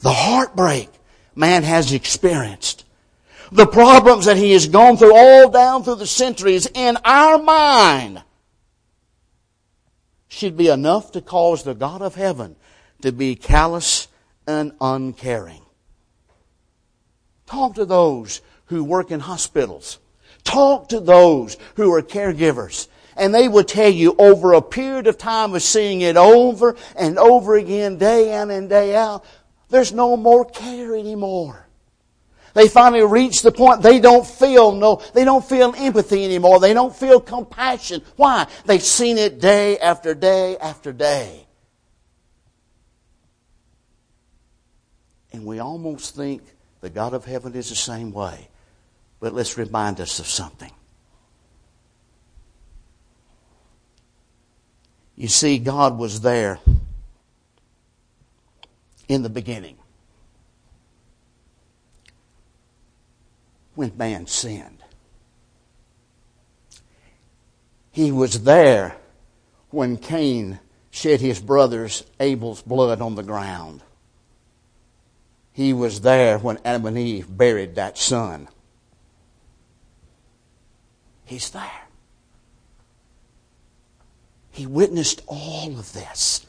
The 0.00 0.12
heartbreak 0.12 0.90
man 1.34 1.62
has 1.62 1.92
experienced, 1.92 2.84
the 3.50 3.66
problems 3.66 4.26
that 4.26 4.36
he 4.36 4.52
has 4.52 4.66
gone 4.66 4.96
through 4.96 5.14
all 5.14 5.50
down 5.50 5.84
through 5.84 5.96
the 5.96 6.06
centuries 6.06 6.66
in 6.74 6.96
our 7.04 7.38
mind 7.38 8.22
should 10.34 10.56
be 10.56 10.68
enough 10.68 11.12
to 11.12 11.20
cause 11.20 11.62
the 11.62 11.74
God 11.74 12.02
of 12.02 12.16
heaven 12.16 12.56
to 13.02 13.12
be 13.12 13.36
callous 13.36 14.08
and 14.46 14.72
uncaring. 14.80 15.62
Talk 17.46 17.76
to 17.76 17.84
those 17.84 18.40
who 18.66 18.82
work 18.82 19.10
in 19.10 19.20
hospitals. 19.20 19.98
Talk 20.42 20.88
to 20.88 21.00
those 21.00 21.56
who 21.76 21.92
are 21.94 22.02
caregivers. 22.02 22.88
And 23.16 23.32
they 23.32 23.48
will 23.48 23.64
tell 23.64 23.90
you 23.90 24.16
over 24.18 24.52
a 24.52 24.62
period 24.62 25.06
of 25.06 25.18
time 25.18 25.54
of 25.54 25.62
seeing 25.62 26.00
it 26.00 26.16
over 26.16 26.74
and 26.96 27.16
over 27.16 27.54
again, 27.54 27.96
day 27.96 28.40
in 28.40 28.50
and 28.50 28.68
day 28.68 28.96
out, 28.96 29.24
there's 29.68 29.92
no 29.92 30.16
more 30.16 30.44
care 30.44 30.96
anymore. 30.96 31.63
They 32.54 32.68
finally 32.68 33.04
reach 33.04 33.42
the 33.42 33.50
point 33.50 33.82
they 33.82 33.98
don't 33.98 34.24
feel 34.24 34.72
no, 34.72 35.02
they 35.12 35.24
don't 35.24 35.44
feel 35.44 35.74
empathy 35.76 36.24
anymore. 36.24 36.60
They 36.60 36.72
don't 36.72 36.94
feel 36.94 37.20
compassion. 37.20 38.02
Why? 38.16 38.46
They've 38.64 38.82
seen 38.82 39.18
it 39.18 39.40
day 39.40 39.76
after 39.78 40.14
day 40.14 40.56
after 40.56 40.92
day. 40.92 41.46
And 45.32 45.44
we 45.44 45.58
almost 45.58 46.14
think 46.14 46.42
the 46.80 46.90
God 46.90 47.12
of 47.12 47.24
heaven 47.24 47.54
is 47.54 47.70
the 47.70 47.74
same 47.74 48.12
way. 48.12 48.48
But 49.18 49.34
let's 49.34 49.58
remind 49.58 50.00
us 50.00 50.20
of 50.20 50.26
something. 50.26 50.70
You 55.16 55.28
see, 55.28 55.58
God 55.58 55.98
was 55.98 56.20
there 56.20 56.60
in 59.08 59.22
the 59.22 59.28
beginning. 59.28 59.76
When 63.74 63.96
man 63.96 64.26
sinned. 64.26 64.82
He 67.90 68.10
was 68.10 68.42
there 68.42 68.96
when 69.70 69.96
Cain 69.96 70.58
shed 70.90 71.20
his 71.20 71.40
brother's 71.40 72.04
Abel's 72.20 72.62
blood 72.62 73.00
on 73.00 73.14
the 73.14 73.22
ground. 73.22 73.82
He 75.52 75.72
was 75.72 76.00
there 76.00 76.38
when 76.38 76.58
Adam 76.64 76.86
and 76.86 76.98
Eve 76.98 77.26
buried 77.36 77.76
that 77.76 77.96
son. 77.96 78.48
He's 81.24 81.50
there. 81.50 81.84
He 84.50 84.66
witnessed 84.66 85.22
all 85.26 85.78
of 85.78 85.92
this. 85.92 86.46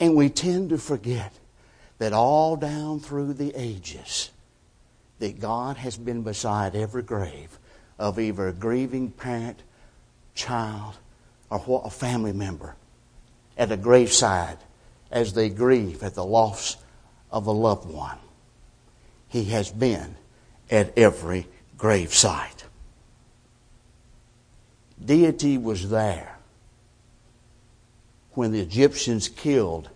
And 0.00 0.14
we 0.14 0.28
tend 0.28 0.70
to 0.70 0.78
forget 0.78 1.32
that 1.98 2.12
all 2.12 2.56
down 2.56 3.00
through 3.00 3.34
the 3.34 3.52
ages, 3.54 4.30
that 5.18 5.40
God 5.40 5.76
has 5.76 5.96
been 5.96 6.22
beside 6.22 6.74
every 6.74 7.02
grave 7.02 7.58
of 7.98 8.18
either 8.18 8.48
a 8.48 8.52
grieving 8.52 9.10
parent, 9.10 9.62
child, 10.34 10.94
or 11.50 11.58
what 11.60 11.86
a 11.86 11.90
family 11.90 12.32
member 12.32 12.76
at 13.56 13.72
a 13.72 13.76
graveside 13.76 14.58
as 15.10 15.32
they 15.32 15.48
grieve 15.48 16.02
at 16.02 16.14
the 16.14 16.24
loss 16.24 16.76
of 17.30 17.46
a 17.46 17.52
loved 17.52 17.90
one. 17.90 18.18
He 19.28 19.44
has 19.44 19.70
been 19.70 20.16
at 20.70 20.96
every 20.96 21.46
gravesite. 21.76 22.64
Deity 25.04 25.58
was 25.58 25.90
there 25.90 26.38
when 28.32 28.52
the 28.52 28.60
Egyptians 28.60 29.28
killed 29.28 29.90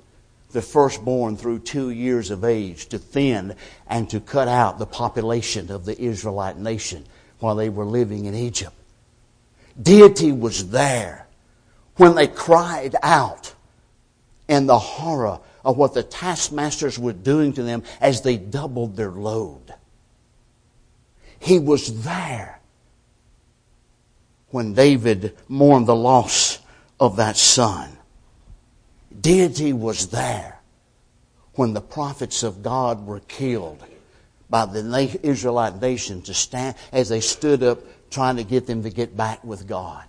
the 0.53 0.63
firstborn 0.63 1.37
through 1.37 1.59
two 1.61 1.91
years 1.91 2.31
of 2.31 2.45
age 2.45 2.87
to 2.87 2.99
thin 2.99 3.57
and 3.87 4.09
to 4.11 4.21
cut 4.21 4.49
out 4.49 4.79
the 4.79 4.87
population 4.87 5.71
of 5.71 5.85
the 5.85 6.01
Israelite 6.01 6.59
nation 6.59 7.05
while 7.39 7.55
they 7.55 7.69
were 7.69 7.85
living 7.85 8.27
in 8.27 8.35
Egypt. 8.35 8.75
Deity 9.81 10.33
was 10.33 10.71
there 10.71 11.27
when 11.97 12.15
they 12.15 12.27
cried 12.27 12.95
out 13.03 13.55
in 14.49 14.67
the 14.67 14.79
horror 14.79 15.41
of 15.65 15.77
what 15.77 15.95
the 15.95 16.03
taskmasters 16.03 16.99
were 16.99 17.13
doing 17.13 17.53
to 17.53 17.63
them 17.63 17.83
as 18.01 18.23
they 18.23 18.37
doubled 18.37 18.97
their 18.97 19.11
load. 19.11 19.75
He 21.39 21.59
was 21.59 22.05
there 22.05 22.61
when 24.51 24.75
David 24.75 25.37
mourned 25.49 25.87
the 25.87 25.97
loss 25.97 26.59
of 27.01 27.17
that 27.17 27.37
son. 27.37 27.99
Deity 29.21 29.73
was 29.73 30.09
there 30.09 30.61
when 31.55 31.75
the 31.75 31.81
prophets 31.81 32.43
of 32.43 32.63
God 32.63 33.07
were 33.07 33.21
killed 33.21 33.85
by 34.49 34.67
the 34.67 35.19
Israelite 35.23 35.81
nation 35.81 36.23
to 36.23 36.35
stand 36.35 36.77
as 36.93 37.09
they 37.09 37.21
stood 37.21 37.63
up 37.63 37.79
trying 38.11 38.37
to 38.37 38.45
get 38.45 38.67
them 38.67 38.83
to 38.83 38.91
get 38.91 39.17
back 39.17 39.43
with 39.43 39.67
God. 39.67 40.05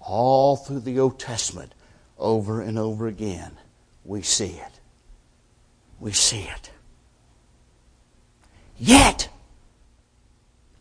All 0.00 0.56
through 0.56 0.80
the 0.80 0.98
Old 0.98 1.18
Testament, 1.18 1.72
over 2.18 2.60
and 2.62 2.78
over 2.78 3.06
again, 3.06 3.52
we 4.04 4.22
see 4.22 4.46
it. 4.46 4.80
We 6.00 6.12
see 6.12 6.42
it. 6.42 6.70
Yet, 8.78 9.28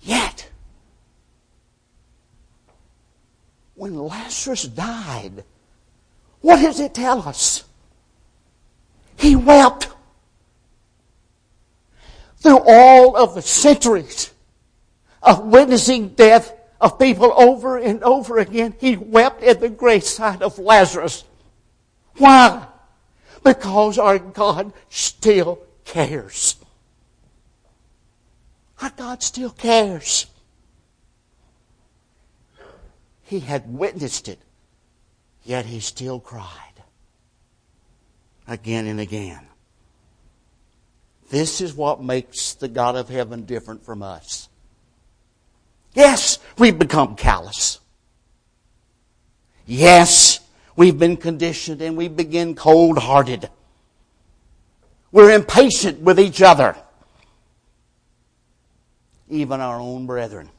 yet, 0.01 0.49
when 3.75 3.97
Lazarus 3.97 4.63
died, 4.63 5.43
what 6.43 6.57
does 6.57 6.81
it 6.81 6.93
tell 6.93 7.21
us? 7.21 7.63
He 9.15 9.33
wept. 9.33 9.87
Through 12.39 12.59
all 12.67 13.15
of 13.15 13.33
the 13.33 13.41
centuries 13.41 14.33
of 15.21 15.45
witnessing 15.45 16.09
death 16.09 16.53
of 16.81 16.99
people 16.99 17.31
over 17.37 17.77
and 17.77 18.03
over 18.03 18.39
again, 18.39 18.75
he 18.81 18.97
wept 18.97 19.41
at 19.41 19.61
the 19.61 19.69
graveside 19.69 20.41
of 20.41 20.59
Lazarus. 20.59 21.23
Why? 22.17 22.67
Because 23.41 23.97
our 23.97 24.19
God 24.19 24.73
still 24.89 25.61
cares. 25.85 26.57
Our 28.81 28.89
God 28.89 29.23
still 29.23 29.51
cares. 29.51 30.25
He 33.21 33.39
had 33.39 33.73
witnessed 33.73 34.27
it 34.27 34.39
Yet 35.43 35.65
he 35.65 35.79
still 35.79 36.19
cried 36.19 36.47
again 38.47 38.87
and 38.87 38.99
again. 38.99 39.41
This 41.29 41.61
is 41.61 41.73
what 41.73 42.03
makes 42.03 42.53
the 42.53 42.67
God 42.67 42.95
of 42.95 43.09
heaven 43.09 43.43
different 43.45 43.83
from 43.83 44.03
us. 44.03 44.49
Yes, 45.93 46.39
we've 46.57 46.77
become 46.77 47.15
callous. 47.15 47.79
Yes, 49.65 50.39
we've 50.75 50.97
been 50.97 51.17
conditioned 51.17 51.81
and 51.81 51.97
we 51.97 52.07
begin 52.07 52.55
cold 52.55 52.97
hearted. 52.97 53.49
We're 55.11 55.31
impatient 55.31 56.01
with 56.01 56.19
each 56.19 56.41
other, 56.41 56.75
even 59.29 59.61
our 59.61 59.79
own 59.79 60.07
brethren. 60.07 60.49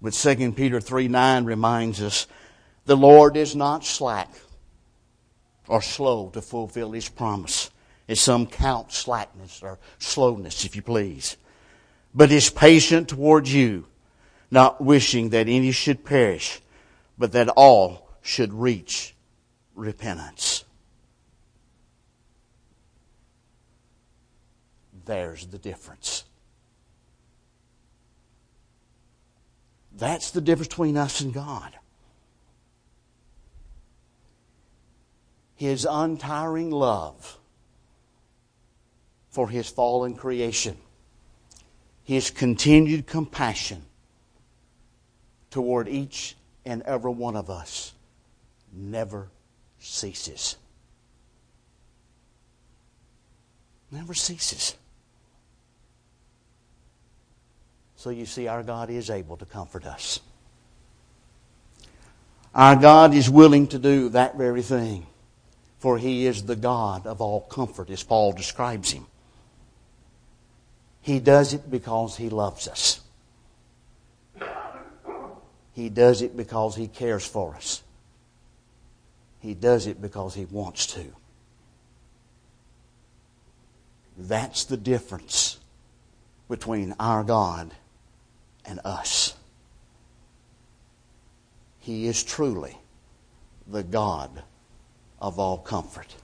But 0.00 0.12
2 0.12 0.52
Peter 0.52 0.80
3 0.80 1.08
9 1.08 1.44
reminds 1.44 2.00
us 2.02 2.26
the 2.84 2.96
Lord 2.96 3.36
is 3.36 3.56
not 3.56 3.84
slack 3.84 4.30
or 5.66 5.82
slow 5.82 6.30
to 6.30 6.40
fulfill 6.40 6.92
his 6.92 7.08
promise, 7.08 7.70
as 8.08 8.20
some 8.20 8.46
count 8.46 8.92
slackness 8.92 9.62
or 9.62 9.78
slowness, 9.98 10.64
if 10.64 10.74
you 10.74 10.82
please, 10.82 11.36
but 12.14 12.32
is 12.32 12.48
patient 12.48 13.08
towards 13.08 13.52
you, 13.52 13.86
not 14.50 14.80
wishing 14.80 15.30
that 15.30 15.48
any 15.48 15.72
should 15.72 16.04
perish, 16.04 16.62
but 17.18 17.32
that 17.32 17.48
all 17.50 18.08
should 18.22 18.54
reach 18.54 19.14
repentance. 19.74 20.64
There's 25.04 25.46
the 25.46 25.58
difference. 25.58 26.24
That's 29.98 30.30
the 30.30 30.40
difference 30.40 30.68
between 30.68 30.96
us 30.96 31.20
and 31.20 31.34
God. 31.34 31.76
His 35.56 35.86
untiring 35.90 36.70
love 36.70 37.36
for 39.30 39.48
His 39.48 39.68
fallen 39.68 40.14
creation, 40.14 40.76
His 42.04 42.30
continued 42.30 43.06
compassion 43.06 43.82
toward 45.50 45.88
each 45.88 46.36
and 46.64 46.82
every 46.82 47.10
one 47.10 47.34
of 47.34 47.50
us 47.50 47.92
never 48.72 49.28
ceases. 49.80 50.56
Never 53.90 54.14
ceases. 54.14 54.76
So 57.98 58.10
you 58.10 58.26
see, 58.26 58.46
our 58.46 58.62
God 58.62 58.90
is 58.90 59.10
able 59.10 59.36
to 59.38 59.44
comfort 59.44 59.84
us. 59.84 60.20
Our 62.54 62.76
God 62.76 63.12
is 63.12 63.28
willing 63.28 63.66
to 63.68 63.78
do 63.78 64.08
that 64.10 64.38
very 64.38 64.62
thing, 64.62 65.04
for 65.80 65.98
He 65.98 66.24
is 66.24 66.44
the 66.44 66.54
God 66.54 67.08
of 67.08 67.20
all 67.20 67.40
comfort, 67.40 67.90
as 67.90 68.04
Paul 68.04 68.32
describes 68.32 68.92
Him. 68.92 69.04
He 71.00 71.18
does 71.18 71.52
it 71.52 71.68
because 71.68 72.16
He 72.16 72.30
loves 72.30 72.68
us. 72.68 73.00
He 75.72 75.88
does 75.88 76.22
it 76.22 76.36
because 76.36 76.76
He 76.76 76.86
cares 76.86 77.26
for 77.26 77.56
us. 77.56 77.82
He 79.40 79.54
does 79.54 79.88
it 79.88 80.00
because 80.00 80.34
He 80.34 80.44
wants 80.44 80.86
to. 80.86 81.04
That's 84.16 84.62
the 84.66 84.76
difference 84.76 85.58
between 86.48 86.94
our 87.00 87.24
God 87.24 87.74
and 88.68 88.80
us. 88.84 89.34
He 91.80 92.06
is 92.06 92.22
truly 92.22 92.76
the 93.66 93.82
God 93.82 94.42
of 95.20 95.38
all 95.38 95.58
comfort. 95.58 96.14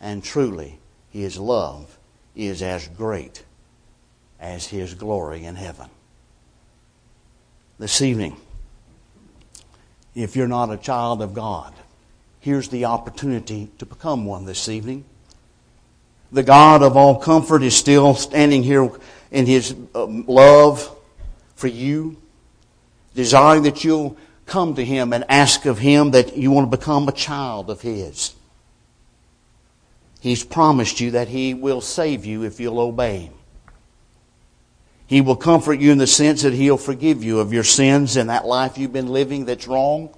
And 0.00 0.24
truly, 0.24 0.78
His 1.10 1.38
love 1.38 1.98
is 2.34 2.62
as 2.62 2.88
great 2.88 3.44
as 4.40 4.66
His 4.66 4.94
glory 4.94 5.44
in 5.44 5.54
heaven. 5.54 5.88
This 7.78 8.00
evening, 8.00 8.36
if 10.14 10.34
you're 10.34 10.48
not 10.48 10.72
a 10.72 10.78
child 10.78 11.20
of 11.20 11.34
God, 11.34 11.74
here's 12.40 12.68
the 12.68 12.86
opportunity 12.86 13.68
to 13.78 13.86
become 13.86 14.24
one 14.24 14.46
this 14.46 14.68
evening 14.68 15.04
the 16.32 16.42
God 16.42 16.82
of 16.82 16.96
all 16.96 17.18
comfort 17.18 17.62
is 17.62 17.76
still 17.76 18.14
standing 18.14 18.62
here 18.62 18.90
in 19.30 19.46
His 19.46 19.74
um, 19.94 20.24
love 20.26 20.94
for 21.54 21.68
you, 21.68 22.16
desiring 23.14 23.62
that 23.64 23.84
you'll 23.84 24.16
come 24.46 24.74
to 24.74 24.84
Him 24.84 25.12
and 25.12 25.24
ask 25.28 25.66
of 25.66 25.78
Him 25.78 26.12
that 26.12 26.36
you 26.36 26.50
want 26.50 26.70
to 26.70 26.76
become 26.76 27.08
a 27.08 27.12
child 27.12 27.70
of 27.70 27.80
His. 27.80 28.34
He's 30.20 30.44
promised 30.44 31.00
you 31.00 31.12
that 31.12 31.28
He 31.28 31.54
will 31.54 31.80
save 31.80 32.24
you 32.24 32.42
if 32.42 32.60
you'll 32.60 32.80
obey 32.80 33.18
Him. 33.20 33.32
He 35.06 35.20
will 35.20 35.36
comfort 35.36 35.78
you 35.78 35.92
in 35.92 35.98
the 35.98 36.06
sense 36.06 36.42
that 36.42 36.52
He'll 36.52 36.76
forgive 36.76 37.22
you 37.22 37.38
of 37.38 37.52
your 37.52 37.64
sins 37.64 38.16
and 38.16 38.28
that 38.28 38.44
life 38.44 38.76
you've 38.76 38.92
been 38.92 39.08
living 39.08 39.44
that's 39.44 39.68
wrong. 39.68 40.10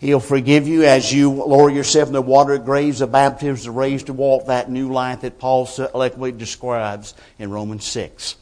He'll 0.00 0.18
forgive 0.18 0.66
you 0.66 0.84
as 0.84 1.12
you 1.12 1.30
lower 1.30 1.68
yourself 1.68 2.08
in 2.08 2.14
the 2.14 2.22
water 2.22 2.56
graves 2.56 3.02
of 3.02 3.12
baptism, 3.12 3.74
raised 3.74 4.06
to 4.06 4.14
walk 4.14 4.46
that 4.46 4.70
new 4.70 4.90
life 4.90 5.20
that 5.20 5.38
Paul 5.38 5.66
so 5.66 5.90
eloquently 5.94 6.32
describes 6.32 7.14
in 7.38 7.50
Romans 7.50 7.84
6. 7.84 8.36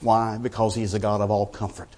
Why? 0.00 0.38
Because 0.38 0.74
He's 0.74 0.92
the 0.92 0.98
God 0.98 1.20
of 1.20 1.30
all 1.30 1.44
comfort. 1.44 1.90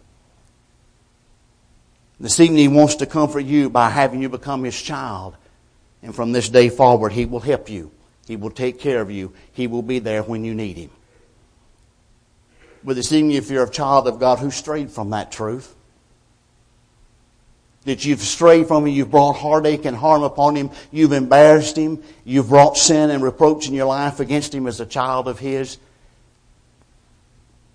This 2.18 2.40
evening 2.40 2.58
He 2.58 2.68
wants 2.68 2.96
to 2.96 3.06
comfort 3.06 3.44
you 3.44 3.70
by 3.70 3.88
having 3.88 4.20
you 4.20 4.28
become 4.28 4.64
His 4.64 4.80
child. 4.80 5.36
And 6.02 6.12
from 6.12 6.32
this 6.32 6.48
day 6.48 6.70
forward, 6.70 7.12
He 7.12 7.24
will 7.24 7.38
help 7.38 7.70
you. 7.70 7.92
He 8.26 8.34
will 8.34 8.50
take 8.50 8.80
care 8.80 9.00
of 9.00 9.12
you. 9.12 9.32
He 9.52 9.68
will 9.68 9.82
be 9.82 10.00
there 10.00 10.24
when 10.24 10.44
you 10.44 10.54
need 10.54 10.76
Him. 10.76 10.90
But 12.82 12.96
this 12.96 13.12
evening, 13.12 13.36
if 13.36 13.48
you're 13.48 13.62
a 13.62 13.70
child 13.70 14.08
of 14.08 14.18
God 14.18 14.40
who 14.40 14.50
strayed 14.50 14.90
from 14.90 15.10
that 15.10 15.30
truth, 15.30 15.76
that 17.84 18.04
you've 18.04 18.20
strayed 18.20 18.68
from 18.68 18.86
him, 18.86 18.92
you've 18.92 19.10
brought 19.10 19.34
heartache 19.34 19.84
and 19.84 19.96
harm 19.96 20.22
upon 20.22 20.54
him, 20.56 20.70
you've 20.90 21.12
embarrassed 21.12 21.76
him, 21.76 22.02
you've 22.24 22.48
brought 22.48 22.76
sin 22.76 23.10
and 23.10 23.22
reproach 23.22 23.66
in 23.66 23.74
your 23.74 23.86
life 23.86 24.20
against 24.20 24.54
him 24.54 24.66
as 24.66 24.80
a 24.80 24.86
child 24.86 25.26
of 25.26 25.38
his. 25.38 25.78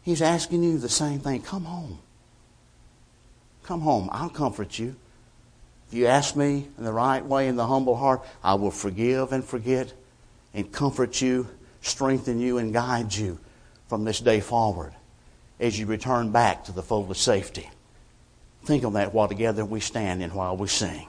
He's 0.04 0.22
asking 0.22 0.64
you 0.64 0.78
the 0.78 0.88
same 0.88 1.20
thing. 1.20 1.42
Come 1.42 1.66
home. 1.66 2.00
Come 3.64 3.82
home. 3.82 4.10
I'll 4.14 4.30
comfort 4.30 4.80
you. 4.80 4.96
If 5.90 5.94
you 5.94 6.08
ask 6.08 6.36
me 6.36 6.68
in 6.78 6.84
the 6.84 6.94
right 6.94 7.26
way, 7.26 7.48
in 7.48 7.58
the 7.58 7.68
humble 7.68 7.96
heart, 7.96 8.22
I 8.44 8.56
will 8.56 8.72
forgive 8.72 9.34
and 9.34 9.44
forget 9.44 9.92
and 10.54 10.72
comfort 10.72 11.22
you, 11.22 11.48
strengthen 11.82 12.40
you, 12.40 12.58
and 12.58 12.74
guide 12.74 13.14
you 13.14 13.40
from 13.88 14.06
this 14.06 14.20
day 14.20 14.40
forward 14.40 14.94
as 15.60 15.78
you 15.78 15.86
return 15.86 16.32
back 16.32 16.64
to 16.66 16.72
the 16.72 16.84
fold 16.84 17.12
of 17.12 17.18
safety. 17.18 17.70
Think 18.68 18.84
on 18.84 18.92
that 18.94 19.14
while 19.14 19.30
together 19.30 19.64
we 19.64 19.80
stand 19.80 20.22
and 20.22 20.34
while 20.34 20.58
we 20.58 20.68
sing. 20.68 21.08